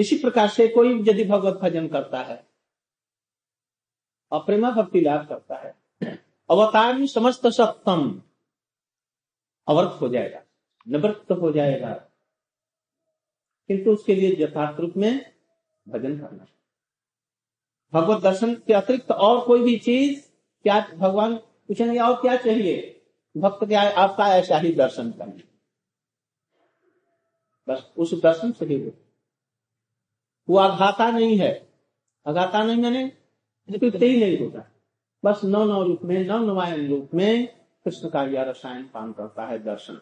इसी 0.00 0.18
प्रकार 0.18 0.48
से 0.48 0.66
कोई 0.68 0.94
यदि 1.08 1.24
भगवत 1.24 1.54
भजन 1.54 1.88
करता 1.88 2.22
है 2.22 2.46
और 4.32 4.60
भक्ति 4.60 5.00
लाभ 5.00 5.26
करता 5.28 5.56
है, 5.56 5.74
अवतार 6.50 6.94
में 6.98 7.06
समस्त 7.06 7.46
सप्तम 7.46 8.22
अवर्त 9.68 10.00
हो 10.00 10.08
जाएगा, 10.08 10.42
निवृत्त 10.88 11.32
हो 11.32 11.50
जाएगा। 11.52 11.92
किंतु 13.68 13.90
उसके 13.90 14.14
लिए 14.14 14.36
यथार्थ 14.38 14.80
रूप 14.80 14.94
में 14.96 15.32
भजन 15.88 16.18
करना 16.18 16.46
भगवत 17.92 18.22
दर्शन 18.22 18.54
के 18.54 18.72
अतिरिक्त 18.72 19.10
और 19.10 19.44
कोई 19.46 19.62
भी 19.62 19.76
चीज़, 19.78 20.20
क्या 20.62 20.80
भगवान 20.94 21.36
पूछेंगे 21.36 21.98
और 21.98 22.14
क्या 22.14 22.36
चाहिए? 22.36 22.96
भक्त 23.36 23.64
क्या 23.64 23.82
आपका 23.82 24.28
ऐसा 24.36 24.58
ही 24.58 24.72
दर्शन 24.74 25.10
करना। 25.12 25.40
बस 27.68 27.92
उस 27.96 28.14
दर्शन 28.22 28.52
से 28.52 28.66
ही 28.66 28.84
हो 28.84 28.90
वो 30.50 30.58
आघाता 30.58 31.10
नहीं 31.10 31.38
है। 31.38 31.50
आघाता 32.26 32.62
नहीं 32.64 32.76
मैंने 32.76 33.06
तृप्ति 33.68 34.06
ही 34.06 34.20
नहीं 34.20 34.38
होता। 34.38 34.66
बस 35.24 35.40
नौ 35.44 35.64
नौ 35.64 35.82
रूप 35.82 36.00
में 36.04 36.18
नव 36.26 36.44
नवायन 36.44 36.88
रूप 36.88 37.10
में 37.14 37.46
कृष्ण 37.86 38.08
का 38.08 38.22
यह 38.22 38.42
रसायन 38.42 38.82
पान 38.84 39.12
करता 39.12 39.46
है 39.46 39.58
दर्शन। 39.58 40.00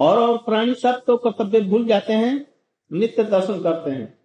और 0.00 0.18
और 0.18 0.36
प्राणी 0.38 0.74
सब 0.74 1.02
तो 1.06 1.16
कर्तव्य 1.16 1.60
भूल 1.60 1.86
जाते 1.86 2.12
हैं, 2.12 2.46
नित्य 2.90 3.24
दर्शन 3.24 3.62
करते 3.62 3.90
हैं। 3.90 4.18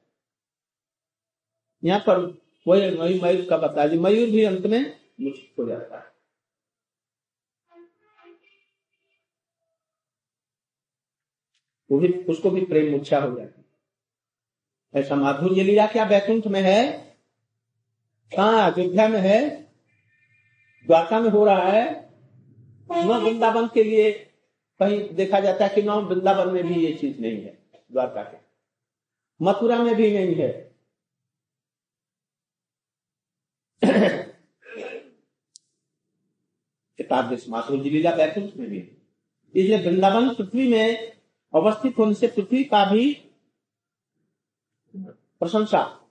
यहाँ 1.83 1.99
पर 1.99 2.19
वही 2.67 2.89
वही 2.91 3.19
मयूर 3.21 3.45
का 3.49 3.57
बता 3.57 3.87
दी 3.87 3.97
मयूर 3.99 4.29
भी 4.29 4.43
अंत 4.43 4.65
में 4.65 4.99
मुझको 5.21 5.63
हो 5.63 5.67
जाता 5.69 5.97
है। 5.97 6.14
वो 11.91 11.99
भी, 11.99 12.07
उसको 12.07 12.49
भी 12.49 12.65
प्रेम 12.65 12.91
मूर्छा 12.91 13.19
हो 13.19 13.39
जाती 13.39 13.61
है। 13.61 13.65
ऐसा 15.01 15.15
माधुर्य 15.15 15.63
लीला 15.63 15.87
क्या 15.87 16.05
बैकुंठ 16.05 16.47
में 16.47 16.61
है? 16.61 17.15
कहा? 18.35 18.71
अयोध्या 18.71 19.07
में 19.07 19.19
है? 19.19 19.61
द्वारका 20.85 21.19
में 21.19 21.29
हो 21.29 21.45
रहा 21.45 21.69
है? 21.69 22.09
न 22.91 23.21
वृंदावन 23.23 23.67
के 23.67 23.83
लिए 23.83 24.11
कहीं 24.79 25.15
देखा 25.15 25.39
जाता 25.39 25.65
है 25.65 25.75
कि 25.75 25.81
न 25.81 25.89
वृंदावन 25.89 26.53
में 26.53 26.67
भी 26.67 26.85
ये 26.85 26.93
चीज़ 26.93 27.21
नहीं 27.21 27.43
है, 27.43 27.57
द्वारका 27.91 28.23
के। 28.23 28.37
मथुरा 29.41 29.83
में 29.83 29.95
भी 29.95 30.17
नहीं 30.17 30.35
है। 30.35 30.75
माधुर्य 37.49 37.89
लीला 37.89 38.15
बैकुंठ 38.15 38.55
में 38.55 38.69
भी 38.69 38.77
इसलिए 39.55 39.77
वृंदावन 39.77 40.35
पृथ्वी 40.35 40.67
में 40.67 41.14
अवस्थित 41.55 41.99
होने 41.99 42.13
से 42.13 42.27
पृथ्वी 42.27 42.63
का 42.63 42.91
भी 42.91 43.31
प्रशंसा 45.39 46.09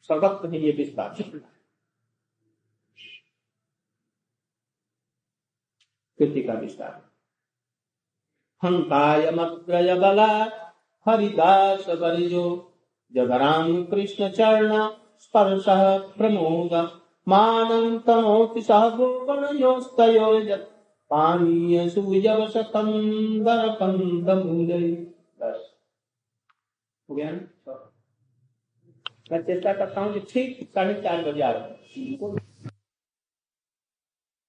सर्वत्र 0.00 0.48
है 0.48 0.60
ये 0.60 0.72
विस्तार। 0.72 1.22
कृति 6.18 6.42
का 6.42 6.52
विस्तार। 6.52 7.08
हंकाय 8.64 9.30
मग्रय 9.30 9.94
बला, 9.94 10.44
हरिदास 11.08 11.88
बरिजो 11.88 12.72
जगराम 13.12 13.84
कृष्ण 13.84 14.30
चरण, 14.30 14.88
स्पर्श 15.18 15.64
प्रमोद, 16.18 17.02
मानंतमोति 17.28 18.62
सह 18.62 18.88
गोगणयोस्तयोजत 18.88 20.58
पानीय 20.58 20.77
कंद 23.70 24.44
मूलय 24.44 24.90
बस। 25.40 25.74
हो 27.08 27.14
गया 27.14 27.30
ना? 27.30 27.94
मैं 29.32 29.42
चेष्टा 29.42 29.72
करता 29.72 30.00
हूँ 30.00 30.12
कि 30.14 30.20
ठीक 30.20 30.68
साढ़े 30.74 30.94
चार 31.02 31.22
बजे 31.24 31.42
आ 31.42 31.50
रहा 31.50 31.64
हूँ। 31.64 32.38